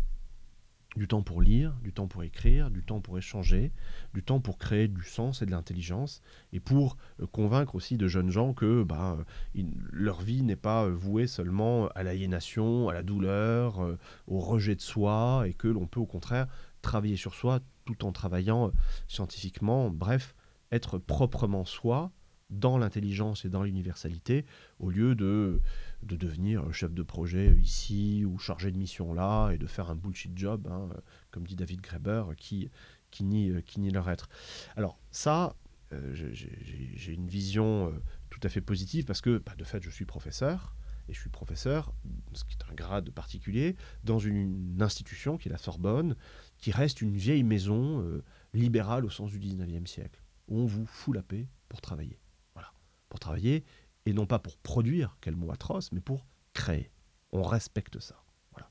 [0.96, 3.72] du temps pour lire, du temps pour écrire, du temps pour échanger,
[4.14, 6.22] du temps pour créer du sens et de l'intelligence,
[6.52, 9.18] et pour euh, convaincre aussi de jeunes gens que bah,
[9.56, 14.76] euh, leur vie n'est pas euh, vouée seulement à l'aliénation, à la douleur, au rejet
[14.76, 16.48] de soi, et que l'on peut au contraire
[16.82, 18.72] travailler sur soi tout en travaillant
[19.08, 20.36] scientifiquement, bref,
[20.72, 22.12] être proprement soi
[22.50, 24.46] dans l'intelligence et dans l'universalité,
[24.80, 25.62] au lieu de,
[26.04, 29.96] de devenir chef de projet ici ou chargé de mission là et de faire un
[29.96, 30.90] bullshit job, hein,
[31.32, 32.70] comme dit David Graeber, qui,
[33.12, 34.30] qui, nie, qui nie leur être.
[34.76, 35.56] Alors ça,
[35.94, 37.92] euh, j'ai une vision euh,
[38.30, 40.76] tout à fait positive parce que, bah, de fait, je suis professeur
[41.10, 41.94] et je suis professeur,
[42.34, 46.16] ce qui est un grade particulier, dans une, institution qui est la Sorbonne,
[46.58, 48.24] qui reste une vieille maison euh,
[48.54, 52.20] libérale au sens du 19e siècle, où on vous fout la paix pour travailler.
[52.54, 52.72] Voilà,
[53.10, 53.66] pour travailler,
[54.06, 56.92] et non pas pour produire, quel mot atroce, mais pour créer.
[57.32, 58.24] On respecte ça.
[58.52, 58.70] Voilà.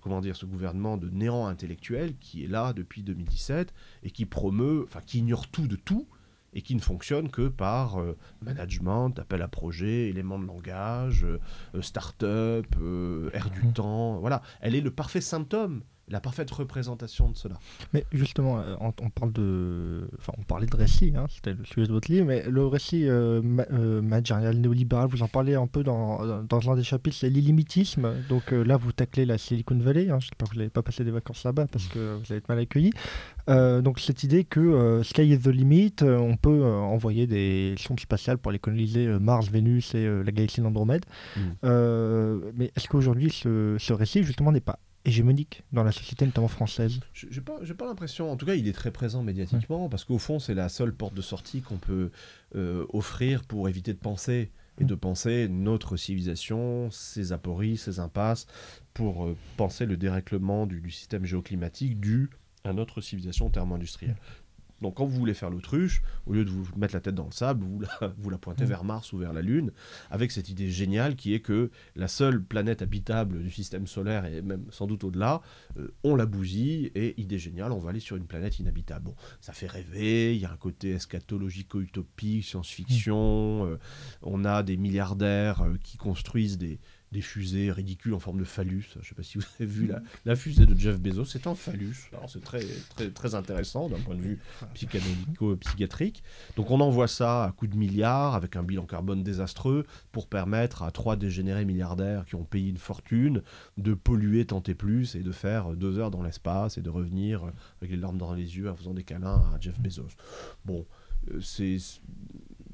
[0.00, 4.84] comment dire, ce gouvernement de néant intellectuel qui est là depuis 2017 et qui promeut,
[4.84, 6.06] enfin qui ignore tout de tout,
[6.54, 11.82] et qui ne fonctionne que par euh, management, appel à projet, éléments de langage, euh,
[11.82, 13.72] start-up, euh, air du mhm.
[13.72, 14.18] temps.
[14.18, 17.56] Voilà, elle est le parfait symptôme la parfaite représentation de cela.
[17.92, 21.86] Mais justement, euh, on, parle de, enfin, on parlait de récit, hein, c'était le sujet
[21.86, 25.82] de votre livre, mais le récit euh, euh managérial néolibéral, vous en parlez un peu
[25.82, 28.12] dans, dans un des chapitres, c'est l'illimitisme.
[28.28, 30.10] Donc euh, là, vous taclez la Silicon Valley.
[30.10, 32.38] Hein, je sais pas, vous n'avez pas passé des vacances là-bas parce que vous allez
[32.38, 32.92] être mal accueilli.
[33.46, 38.50] donc cette idée que sky is the limit, on peut envoyer des sondes spatiales pour
[38.50, 41.04] aller coloniser Mars, Vénus et la galaxie d'Andromède.
[41.36, 41.40] Mm.
[42.56, 44.78] mais est-ce qu'aujourd'hui, ce, ce récit justement n'est pas
[45.08, 48.30] hégémonique dans la société, notamment française J'ai pas, pas l'impression.
[48.30, 51.14] En tout cas, il est très présent médiatiquement parce qu'au fond, c'est la seule porte
[51.14, 52.10] de sortie qu'on peut
[52.54, 54.50] euh, offrir pour éviter de penser
[54.80, 58.46] et de penser notre civilisation, ses apories, ses impasses,
[58.94, 62.30] pour euh, penser le dérèglement du, du, système géoclimatique dû
[62.64, 64.16] à notre civilisation thermo-industrielle.
[64.80, 67.32] Donc quand vous voulez faire l'autruche, au lieu de vous mettre la tête dans le
[67.32, 68.68] sable, vous la, vous la pointez mm.
[68.68, 69.72] vers Mars ou vers la Lune,
[70.10, 74.42] avec cette idée géniale qui est que la seule planète habitable du système solaire, et
[74.42, 75.40] même sans doute au-delà,
[75.78, 79.06] euh, on la bousille, et idée géniale, on va aller sur une planète inhabitable.
[79.06, 83.68] Bon, ça fait rêver, il y a un côté eschatologico-utopique, science-fiction, mm.
[83.68, 83.76] euh,
[84.22, 86.78] on a des milliardaires euh, qui construisent des,
[87.12, 88.86] des fusées ridicules en forme de phallus.
[88.94, 89.90] Je ne sais pas si vous avez vu
[90.24, 92.10] la, fusée de Jeff Bezos, c'est un phallus.
[92.26, 92.60] C'est très,
[92.94, 94.38] très, très intéressant d'un point de vue
[94.74, 96.22] psychanalytico-psychiatrique.
[96.56, 100.82] Donc on envoie ça à coups de milliards avec un bilan carbone désastreux pour permettre
[100.82, 103.42] à trois dégénérés milliardaires qui ont payé une fortune
[103.76, 107.44] de polluer tant et plus et de faire deux heures dans l'espace et de revenir
[107.80, 110.16] avec les larmes dans les yeux en faisant des câlins à Jeff Bezos.
[110.64, 110.86] Bon,
[111.30, 111.78] euh, c'est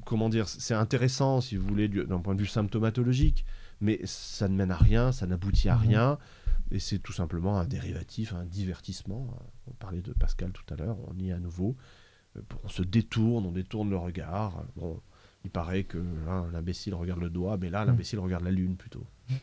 [0.05, 3.45] comment dire, c'est intéressant si vous voulez d'un point de vue symptomatologique
[3.81, 5.81] mais ça ne mène à rien, ça n'aboutit à mhm.
[5.81, 6.17] rien.
[6.71, 9.27] Et c'est tout simplement un dérivatif, un divertissement.
[9.67, 11.75] On parlait de Pascal tout à l'heure, on y est à nouveau.
[12.37, 14.63] Euh, on se détourne, on détourne le regard.
[14.75, 14.99] Bon,
[15.43, 16.03] il paraît que
[16.51, 17.87] l'imbécile regarde le doigt, mais là, mhm.
[17.91, 19.05] l'imbécile regarde la lune plutôt.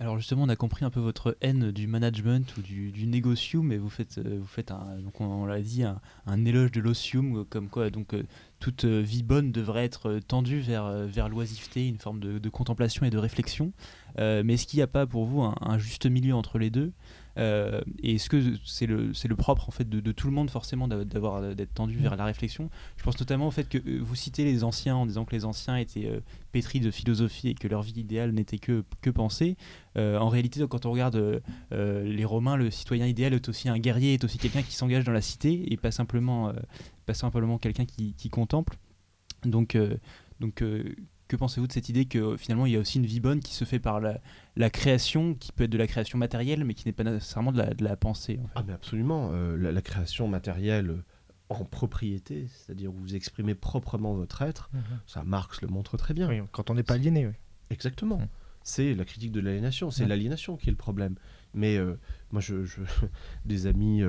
[0.00, 3.66] Alors justement, on a compris un peu votre haine du management ou du, du négocium,
[3.66, 4.72] mais vous faites, euh, vous faites
[5.18, 8.22] on, l'a dit, un, éloge de l'osium, comme quoi donc euh,
[8.60, 13.10] toute euh, vie bonne devrait être tendue vers, vers l'oisiveté, une forme de, contemplation et
[13.10, 13.72] de réflexion.
[14.16, 16.92] mais est-ce qu'il n'y a pas pour vous un, juste milieu entre les deux?
[17.38, 20.32] Euh, et est-ce que c'est le, c'est le propre en fait de, de tout le
[20.32, 22.70] monde forcément d'a- d'avoir d'être tendu vers la réflexion?
[22.96, 25.44] Je pense notamment au fait que euh, vous citez les anciens en disant que les
[25.44, 26.20] anciens étaient euh,
[26.52, 29.56] pétris de philosophie et que leur vie idéale n'était que, que penser.
[29.96, 31.40] Euh, en réalité, quand on regarde euh,
[31.72, 35.04] euh, les Romains, le citoyen idéal est aussi un guerrier, est aussi quelqu'un qui s'engage
[35.04, 36.52] dans la cité et pas simplement, euh,
[37.06, 38.76] pas simplement quelqu'un qui, qui contemple.
[39.44, 39.96] Donc, euh,
[40.40, 40.96] donc euh,
[41.28, 43.40] que pensez-vous de cette idée que euh, finalement il y a aussi une vie bonne
[43.40, 44.20] qui se fait par la,
[44.60, 47.58] la création, qui peut être de la création matérielle, mais qui n'est pas nécessairement de
[47.58, 48.52] la, de la pensée en fait.
[48.56, 51.02] Ah mais absolument, euh, la, la création matérielle
[51.48, 54.70] en propriété, c'est-à-dire où vous exprimez proprement votre être,
[55.06, 56.28] ça Marx le montre très bien.
[56.28, 57.32] Oui, quand on n'est pas aliéné, oui.
[57.70, 58.18] Exactement.
[58.18, 58.28] Mm.
[58.62, 61.16] C'est la critique de l'aliénation, c'est l'aliénation qui est le problème.
[61.54, 61.98] Mais euh,
[62.30, 62.82] moi, je, je-
[63.46, 64.02] des amis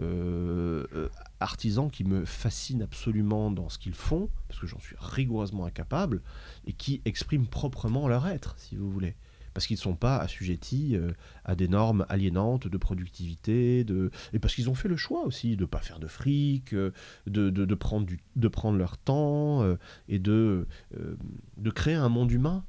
[0.00, 1.08] euh,
[1.40, 6.22] artisans qui me fascinent absolument dans ce qu'ils font, parce que j'en suis rigoureusement incapable,
[6.66, 9.14] et qui expriment proprement leur être, si vous voulez.
[9.56, 11.12] Parce qu'ils ne sont pas assujettis euh,
[11.46, 14.10] à des normes aliénantes de productivité, de...
[14.34, 16.90] et parce qu'ils ont fait le choix aussi de ne pas faire de fric, euh,
[17.26, 19.76] de, de- de prendre, du, de prendre leur temps euh,
[20.08, 20.66] et de,
[21.56, 22.66] de créer un monde humain.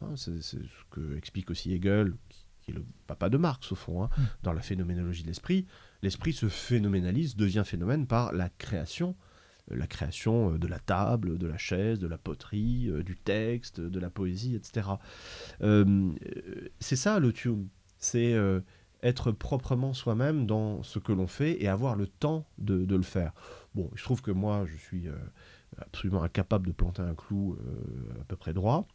[0.00, 3.70] Hein, c'est c'est ce que explique aussi Hegel, qui, qui est le papa de Marx
[3.70, 4.22] au fond, hein, Mm.
[4.42, 5.66] dans la phénoménologie de l'esprit.
[6.02, 9.14] L'esprit se phénoménalise, devient phénomène par la création.
[9.70, 13.16] Euh, La création euh, de la table, de la chaise, de la poterie, euh, du
[13.16, 14.88] texte, de la poésie, etc.
[16.80, 17.68] C'est ça le tune.
[17.98, 18.34] C'est
[19.02, 23.02] être proprement soi-même dans ce que l'on fait et avoir le temps de, de le
[23.02, 23.32] faire.
[23.74, 25.06] Bon, il se trouve que moi, je suis
[25.78, 27.56] absolument incapable de planter un clou
[28.20, 28.86] à peu près droit.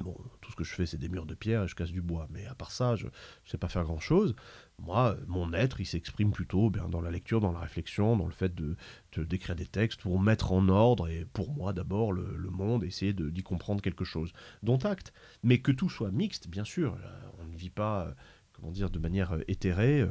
[0.00, 2.02] Bon, tout ce que je fais, c'est des murs de pierre et je casse du
[2.02, 2.26] bois.
[2.30, 3.10] Mais à part ça, je ne
[3.46, 4.34] sais pas faire grand-chose.
[4.82, 8.26] Moi, euh, mon être, il s'exprime plutôt bien, dans la lecture, dans la réflexion, dans
[8.26, 8.76] le fait de
[9.16, 13.12] d'écrire des textes pour mettre en ordre, et pour moi d'abord, le, le monde, essayer
[13.12, 14.32] d'y comprendre quelque chose.
[14.64, 15.12] Dont acte.
[15.44, 16.94] Mais que tout soit mixte, bien sûr.
[16.94, 18.12] euh, On ne vit pas, euh,
[18.52, 20.04] comment dire, de manière éthérée.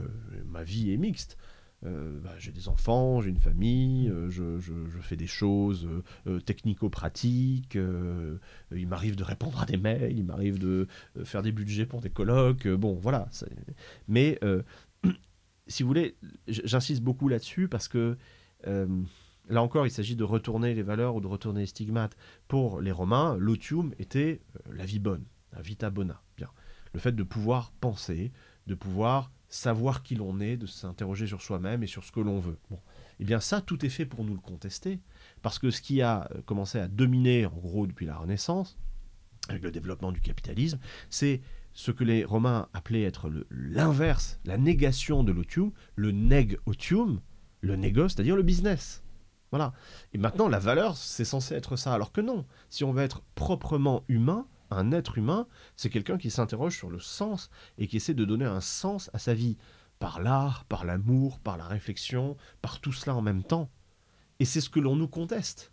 [0.45, 1.37] ma vie est mixte.
[1.85, 5.87] Euh, bah, j'ai des enfants, j'ai une famille, euh, je, fais des choses
[6.27, 7.77] euh, technico-pratiques,
[8.71, 10.87] il m'arrive de répondre à des mails, il m'arrive de
[11.23, 13.29] faire des budgets pour des colloques, bon voilà.
[14.07, 14.39] Mais
[15.67, 16.15] si vous voulez,
[16.47, 18.17] j'insiste beaucoup là-dessus parce que
[18.65, 22.15] là encore, il s'agit de retourner les valeurs ou de retourner les stigmates.
[22.47, 26.21] Pour les Romains, l'otium était la vie bonne, la vita bona.
[26.37, 26.49] Bien.
[26.93, 28.31] Le fait de pouvoir penser,
[28.67, 32.39] de pouvoir savoir qui l'on est, de s'interroger sur soi-même et sur ce que l'on
[32.39, 32.57] veut.
[33.19, 34.99] Eh bien ça, tout est fait pour nous le contester,
[35.43, 38.79] parce que ce qui a euh, commencé à dominer, en gros, depuis la Renaissance,
[39.49, 40.79] avec le développement du capitalisme,
[41.09, 41.41] c'est
[41.73, 47.21] ce que les Romains appelaient être l'inverse, la négation de l'otium, le neg otium,
[47.61, 49.03] le négoce, c'est-à-dire le business.
[49.51, 49.73] Voilà.
[50.13, 52.45] Et maintenant, la valeur, c'est censé être ça, alors que non.
[52.69, 54.47] Si on veut être proprement humain,
[54.77, 58.45] un être humain, c'est quelqu'un qui s'interroge sur le sens et qui essaie de donner
[58.45, 59.57] un sens à sa vie,
[59.99, 63.69] par l'art, par l'amour, par la réflexion, par tout cela en même temps.
[64.39, 65.71] Et c'est ce que l'on nous conteste.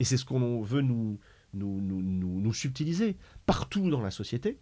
[0.00, 1.18] Et c'est ce qu'on veut nous,
[1.54, 4.58] nous, nous, nous, nous subtiliser partout dans la société,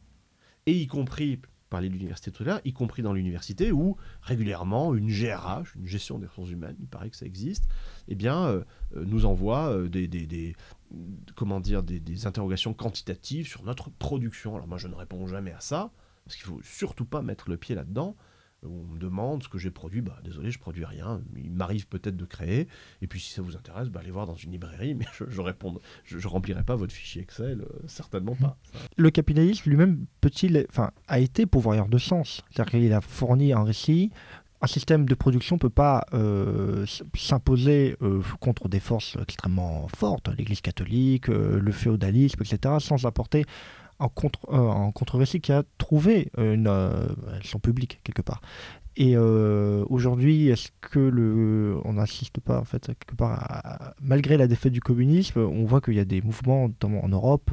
[0.66, 4.94] et y compris, parler de l'université tout à l'heure, y compris dans l'université où régulièrement
[4.94, 7.68] une GRH, une gestion des ressources humaines, il paraît que ça existe,
[8.08, 8.64] eh bien, euh,
[8.96, 10.54] euh, nous envoie euh, des, des, des-
[11.34, 14.54] comment dire, des, interrogations quantitatives sur notre production.
[14.54, 15.90] Alors moi, je ne réponds jamais à ça,
[16.24, 18.16] parce qu'il faut surtout pas mettre le pied là-dedans.
[18.62, 21.20] On me demande ce que j'ai produit, bah désolé, je produis rien.
[21.36, 22.66] Il m'arrive peut-être de créer.
[23.00, 25.78] Et puis si ça vous intéresse, bah, allez voir dans une librairie, mais je, réponds,
[26.04, 28.58] je, je remplirai pas votre fichier Excel, euh, certainement pas.
[28.96, 32.42] Le capitalisme lui-même peut-il, enfin, a été pourvoyeur de sens.
[32.50, 34.10] C'est-à-dire qu'il a fourni un récit.
[34.62, 40.28] Un système de production ne peut pas euh, s'imposer euh, contre des forces extrêmement fortes,
[40.36, 43.44] l'Église catholique, euh, le féodalisme, etc., sans apporter
[44.00, 46.30] un contre, un contre-récit qui a trouvé
[47.42, 48.42] son public quelque part.
[48.98, 54.74] Et aujourd'hui, est-ce que le, on n'assiste pas en fait quelque part, malgré la défaite
[54.74, 57.50] du communisme, on voit qu'il y a des mouvements, notamment en Europe,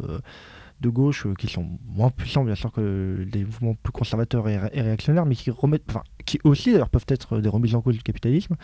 [0.83, 4.57] de gauche euh, qui sont moins puissants bien sûr que les mouvements plus conservateurs et,
[4.59, 7.81] ré- et réactionnaires, mais qui remettent, enfin, qui aussi d'ailleurs peuvent être des remises en
[7.81, 8.55] cause du capitalisme.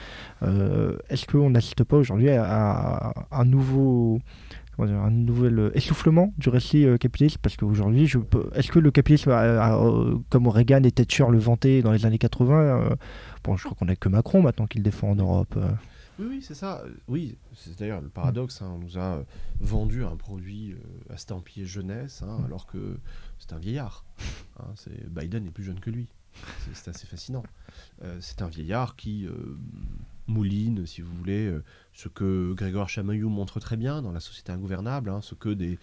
[0.43, 4.19] Euh, est-ce qu'on n'assiste pas aujourd'hui à, à un nouveau
[4.81, 7.37] un nouvel essoufflement du récit euh, capitaliste?
[7.39, 8.49] Parce qu'aujourd'hui, je peux...
[8.55, 9.31] est-ce que le capitalisme,
[10.29, 12.89] comme Reagan et Thatcher le vantaient dans les années 80, euh,
[13.43, 15.57] bon, je crois qu'on n'a que Macron maintenant qui le défend en Europe.
[16.19, 16.81] Oui, c'est ça.
[16.85, 18.61] Euh, Oui, c'est d'ailleurs le paradoxe.
[18.61, 19.23] hein, on nous a euh,
[19.59, 20.77] vendu un produit euh,
[21.09, 22.97] à estampillé jeunesse, hein, alors que
[23.39, 24.03] c'est un vieillard.
[24.59, 26.07] hein, c'est- Biden est plus jeune que lui.
[26.73, 27.43] C'est- assez fascinant.
[28.03, 29.57] Euh, c'est un vieillard qui euh,
[30.27, 31.63] mouline, si vous voulez, euh,
[31.93, 35.79] ce que Grégoire Chamaillou montre très bien dans La Société ingouvernable, ce que des,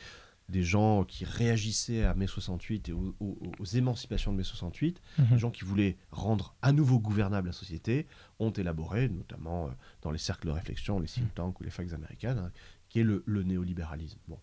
[0.49, 5.01] des gens qui réagissaient à mai 68 et aux, aux- aux émancipations de mai 68,
[5.19, 5.27] Mhm.
[5.33, 8.07] les gens qui voulaient rendre à nouveau gouvernable la société,
[8.39, 9.71] ont élaboré, notamment euh,
[10.03, 12.53] dans les cercles de réflexion, les think tanks ou les facs américaines, hein,
[12.89, 14.19] qui est le, le néolibéralisme.
[14.29, 14.39] Bon.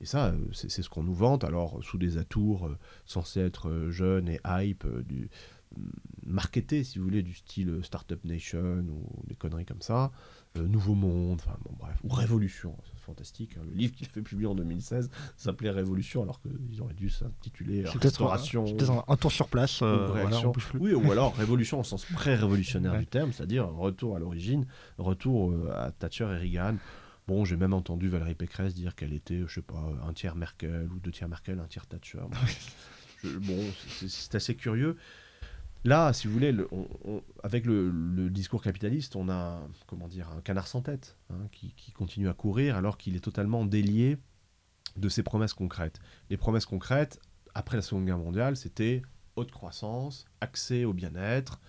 [0.00, 3.68] Et ça, euh, c'est ce qu'on nous vante, alors sous des atours euh, censés être
[3.68, 5.28] euh, jeunes et hype, euh, du,
[5.76, 5.90] hum,
[6.24, 10.37] marketés, si vous voulez, du style euh, Startup Nation ou des conneries comme ça, euh,
[10.56, 13.56] Nouveau Monde, enfin bon, bref, ou Révolution, c'est fantastique.
[13.58, 13.62] hein.
[13.70, 17.90] Le livre qui fait publié en 2016 s'appelait Révolution, alors qu'ils auraient dû s'intituler euh,
[17.90, 18.64] Restauration.
[18.64, 19.80] peut-être un, un tour sur place.
[19.82, 20.78] euh, voilà, plus.
[20.80, 22.98] Oui, ou alors révolution au sens pré-révolutionnaire Ouais.
[23.00, 24.66] du terme, c'est-à-dire retour à l'origine,
[24.98, 26.76] retour euh, à Thatcher et Reagan.
[27.28, 30.88] Bon, j'ai même entendu Valérie Pécresse dire qu'elle était, je sais pas, un tiers Merkel
[30.90, 32.18] ou deux tiers Merkel, un tiers Thatcher.
[33.24, 33.58] Bon,
[34.08, 34.96] c'est assez curieux.
[35.84, 36.54] Là, si vous voulez,
[37.42, 41.92] avec le, discours capitaliste, on a comment dire un canard sans tête hein, qui, qui
[41.92, 44.18] continue à courir alors qu'il est totalement délié
[44.96, 46.00] de ses promesses concrètes.
[46.30, 47.20] Les promesses concrètes,
[47.54, 49.02] après la Seconde Guerre mondiale, c'était
[49.36, 51.60] haute croissance, accès au bien-être,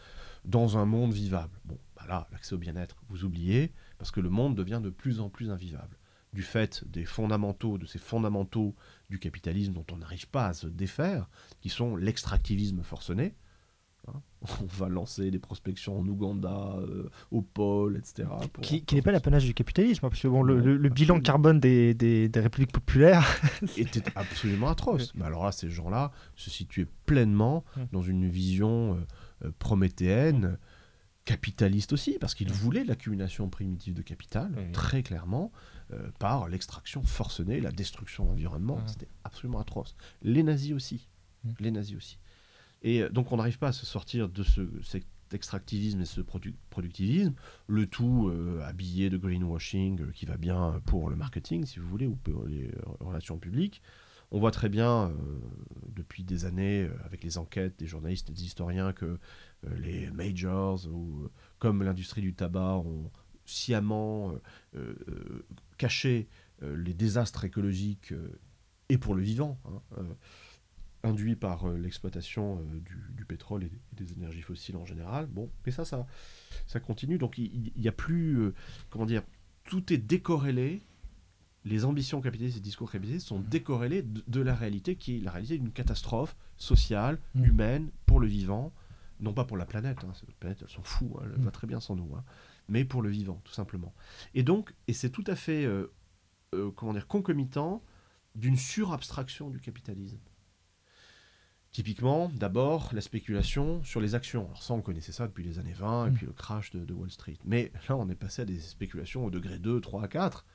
[0.45, 1.60] dans un monde vivable.
[1.66, 5.20] Bon, bah là, l'accès au bien-être, vous oubliez, parce que le monde devient de plus
[5.20, 5.97] en plus invivable.
[6.34, 8.76] Du fait des fondamentaux, de ces fondamentaux
[9.10, 11.30] du capitalisme dont on n'arrive pas à se défaire,
[11.62, 13.36] qui sont l'extractivisme forcené.
[14.08, 14.22] Hein.
[14.62, 18.28] On va lancer des prospections en Ouganda, euh, au pôle, etc.
[18.54, 20.78] pour- Qui, qui n'est pas l'apanage du capitalisme, hein, parce que bon, le, Non, le-
[20.78, 23.28] le bilan carbone des, des- des républiques populaires,
[23.78, 25.14] était absolument atroce.
[25.16, 30.58] Mais alors là, ces gens-là se situaient pleinement dans une vision euh, euh, prométhéenne,
[31.26, 35.52] capitaliste aussi, parce qu'ils voulaient l'accumulation primitive de capital, très clairement,
[35.91, 38.80] euh, par l'extraction forcenée, la destruction de l'environnement.
[38.88, 39.95] C'était absolument atroce.
[40.24, 41.08] Les nazis aussi.
[41.60, 42.20] Les nazis aussi.
[42.82, 46.56] Et donc on n'arrive pas à se sortir de ce, cet extractivisme et ce produ-
[46.70, 47.34] productivisme,
[47.68, 51.88] le tout euh, habillé de greenwashing euh, qui va bien pour le marketing, si vous
[51.88, 53.82] voulez, ou pour les euh, relations publiques.
[54.32, 55.12] On voit très bien
[55.96, 59.18] depuis des années, avec les enquêtes des journalistes et des historiens, que
[59.80, 61.28] les majors, ou
[61.58, 63.10] comme l'industrie du tabac, ont
[63.46, 64.36] sciemment
[65.80, 66.28] caché
[66.62, 68.14] les désastres écologiques
[68.90, 70.06] et pour le vivant, hein,
[71.04, 75.28] induits par euh, l'exploitation euh, du, du pétrole et, et des énergies fossiles en général.
[75.28, 76.06] Bon, mais ça, ça,
[76.68, 77.18] ça continue.
[77.18, 78.54] Donc il n'y a plus, euh,
[78.89, 79.24] comment dire,
[79.64, 80.84] tout est décorrélé.
[81.66, 85.32] Les ambitions capitalistes et discours capitalistes sont décorrélés de, de la réalité qui est la
[85.32, 87.43] réalité d'une catastrophe sociale, Mm.
[87.45, 88.74] humaine, pour le vivant,
[89.20, 91.68] non pas pour la planète, hein, cette planète elle s'en fout, hein, elle va très
[91.68, 92.24] bien sans nous, hein,
[92.70, 93.93] mais pour le vivant, tout simplement.
[94.34, 95.68] Et donc, et c'est tout à fait,
[96.76, 97.84] comment dire, concomitant
[98.36, 100.20] d'une surabstraction du capitalisme.
[101.72, 104.46] Typiquement, d'abord, la spéculation sur les actions.
[104.48, 106.14] Alors ça, on connaissait ça depuis les années 20 et Mm.
[106.16, 107.38] puis le crash de, de Wall Street.
[107.46, 110.46] Mais là, on est passé à des spéculations au degré 2, 3, 4.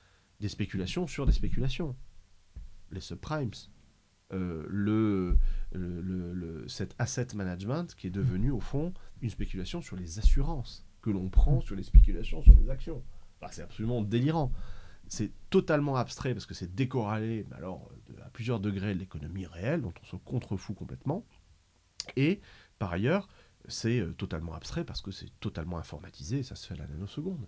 [0.41, 1.95] Des spéculations sur des spéculations.
[2.91, 3.51] Les subprimes.
[4.33, 5.39] Euh, le,
[5.73, 10.19] le, le- le- cet asset management qui est devenu, au fond, une spéculation sur les
[10.19, 13.03] assurances que l'on prend sur les spéculations sur les actions.
[13.41, 14.51] Enfin, c'est absolument délirant.
[15.09, 17.91] C'est totalement abstrait parce que c'est décorrélé, alors
[18.25, 21.25] à plusieurs degrés de l'économie réelle, dont on se contrefout complètement.
[22.17, 22.41] Et
[22.79, 23.29] par ailleurs,
[23.69, 26.87] c'est euh, totalement abstrait parce que c'est totalement informatisé et ça se fait à la
[26.87, 27.47] nanoseconde.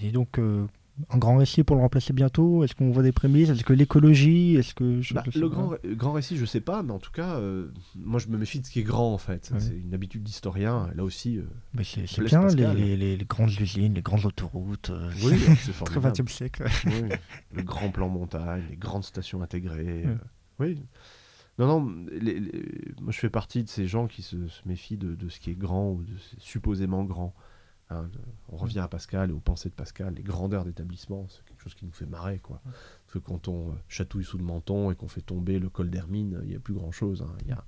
[0.00, 0.66] et donc euh,
[1.10, 2.64] un grand récit pour le remplacer bientôt?
[2.64, 3.50] Est-ce qu'on voit des prémices?
[3.50, 4.56] Est-ce que l'écologie?
[4.56, 7.10] Est-ce que je- Bah, je le grand, grand récit, je sais pas, mais en tout
[7.10, 9.50] cas, euh, moi je me méfie de ce qui est grand en fait.
[9.52, 9.60] Ouais.
[9.60, 10.88] C'est une habitude d'historien.
[10.94, 11.42] Là aussi, euh,
[11.74, 12.76] Mais c'est bien les, Pascal.
[12.76, 14.90] les- les- les grandes usines, les grandes autoroutes.
[14.90, 16.06] euh, oui, c'est Très formidable.
[16.16, 16.64] 20e siècle.
[16.86, 16.92] Oui,
[17.52, 20.04] le grand plan montagne, les grandes stations intégrées.
[20.04, 20.06] Ouais.
[20.06, 20.14] euh,
[20.60, 20.82] oui.
[21.58, 21.80] Non, non,
[23.00, 25.50] moi je fais partie de ces gens qui se, se méfient de, de ce qui
[25.50, 27.34] est grand ou de ce supposément grand.
[27.88, 28.10] Hein,
[28.48, 31.74] on revient à Pascal et aux pensées de Pascal, les grandeurs d'établissement, c'est quelque chose
[31.74, 32.40] qui nous fait marrer.
[32.40, 32.60] Quoi.
[32.64, 35.88] Parce que quand on euh, chatouille sous le menton et qu'on fait tomber le col
[35.88, 37.22] d'Hermine, il n'y a plus grand-chose.
[37.22, 37.32] hein.
[37.42, 37.64] Il y a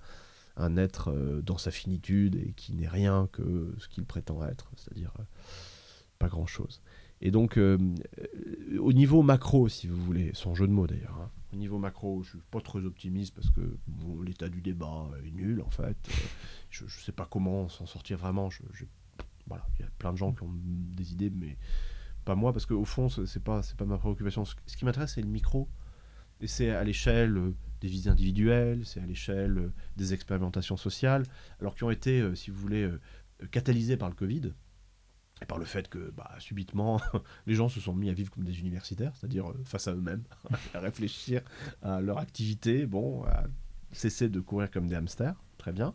[0.58, 4.70] un être euh, dans sa finitude et qui n'est rien que ce qu'il prétend être,
[4.76, 5.22] c'est-à-dire euh,
[6.18, 6.82] pas grand-chose.
[7.20, 7.78] Et donc, euh,
[8.78, 11.30] au niveau macro, si vous voulez, son jeu de mots d'ailleurs, hein.
[11.52, 15.30] au niveau macro, je suis pas très optimiste parce que bon, l'état du débat est
[15.30, 15.96] nul en fait.
[16.70, 18.50] Je ne sais pas comment s'en sortir vraiment.
[18.50, 18.62] Je,
[19.49, 21.57] voilà, il y a plein de gens qui ont des idées, mais
[22.24, 24.44] pas moi parce qu'au fond, ce- c'est pas, c'est pas ma préoccupation.
[24.44, 25.68] Ce, ce qui m'intéresse, c'est le micro.
[26.40, 31.24] Et c'est à l'échelle euh, des vies individuelles, c'est à l'échelle euh, des expérimentations sociales,
[31.61, 32.88] alors qui ont été, euh, si vous voulez,
[33.51, 34.53] catalysées par le Covid
[35.42, 37.01] et par le fait que bah, subitement
[37.46, 40.22] les gens se sont mis à vivre comme des universitaires, c'est-à-dire face à eux-mêmes,
[40.74, 41.42] à réfléchir
[41.82, 43.44] à leur activité, bon, à
[43.92, 45.94] cesser de courir comme des hamsters, très bien.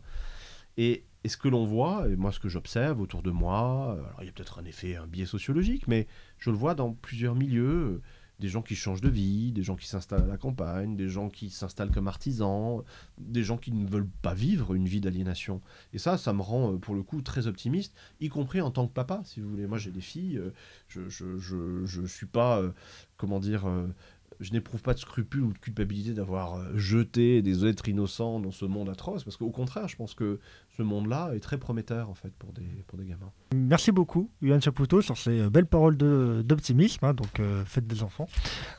[0.76, 4.18] Et, ce que l'on voit, et moi ce que j'observe autour de moi, euh, alors
[4.22, 6.06] il y a peut-être un effet, un biais sociologique, mais
[6.38, 8.02] je le vois dans plusieurs milieux,
[8.40, 11.28] des gens qui changent de vie, des gens qui s'installent à la campagne, des gens
[11.28, 12.82] qui s'installent comme artisans,
[13.18, 15.60] des gens qui ne veulent pas vivre une vie d'aliénation.
[15.92, 18.86] Et ça, ça me rend euh, pour le coup très optimiste, y compris en tant
[18.86, 19.66] que papa, si vous voulez.
[19.66, 20.52] Moi, j'ai des filles, euh,
[20.88, 22.72] je, je, je, je suis pas, euh,
[23.16, 23.86] comment dire, euh,
[24.40, 28.50] je n'éprouve pas de scrupule ou de culpabilité d'avoir euh, jeté des êtres innocents dans
[28.50, 30.40] ce monde atroce, parce qu'au contraire, je pense que
[30.76, 33.30] ce monde-là est très prometteur en fait pour des, pour des gamins.
[33.54, 37.04] Merci beaucoup, Yuan Chaputo, sur ces euh, belles paroles d'optimisme.
[37.04, 38.26] hein, donc, euh, faites des enfants.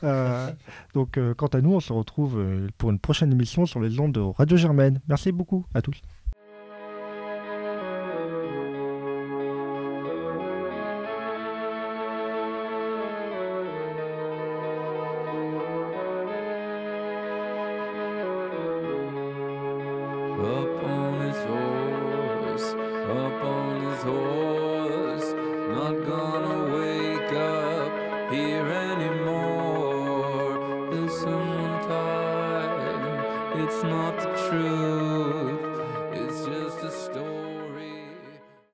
[0.04, 0.52] Euh,
[0.94, 2.44] donc, euh, quant à nous, on se retrouve
[2.78, 5.02] pour une prochaine émission sur les ondes de Radio Germaine.
[5.08, 6.02] Merci beaucoup à tous.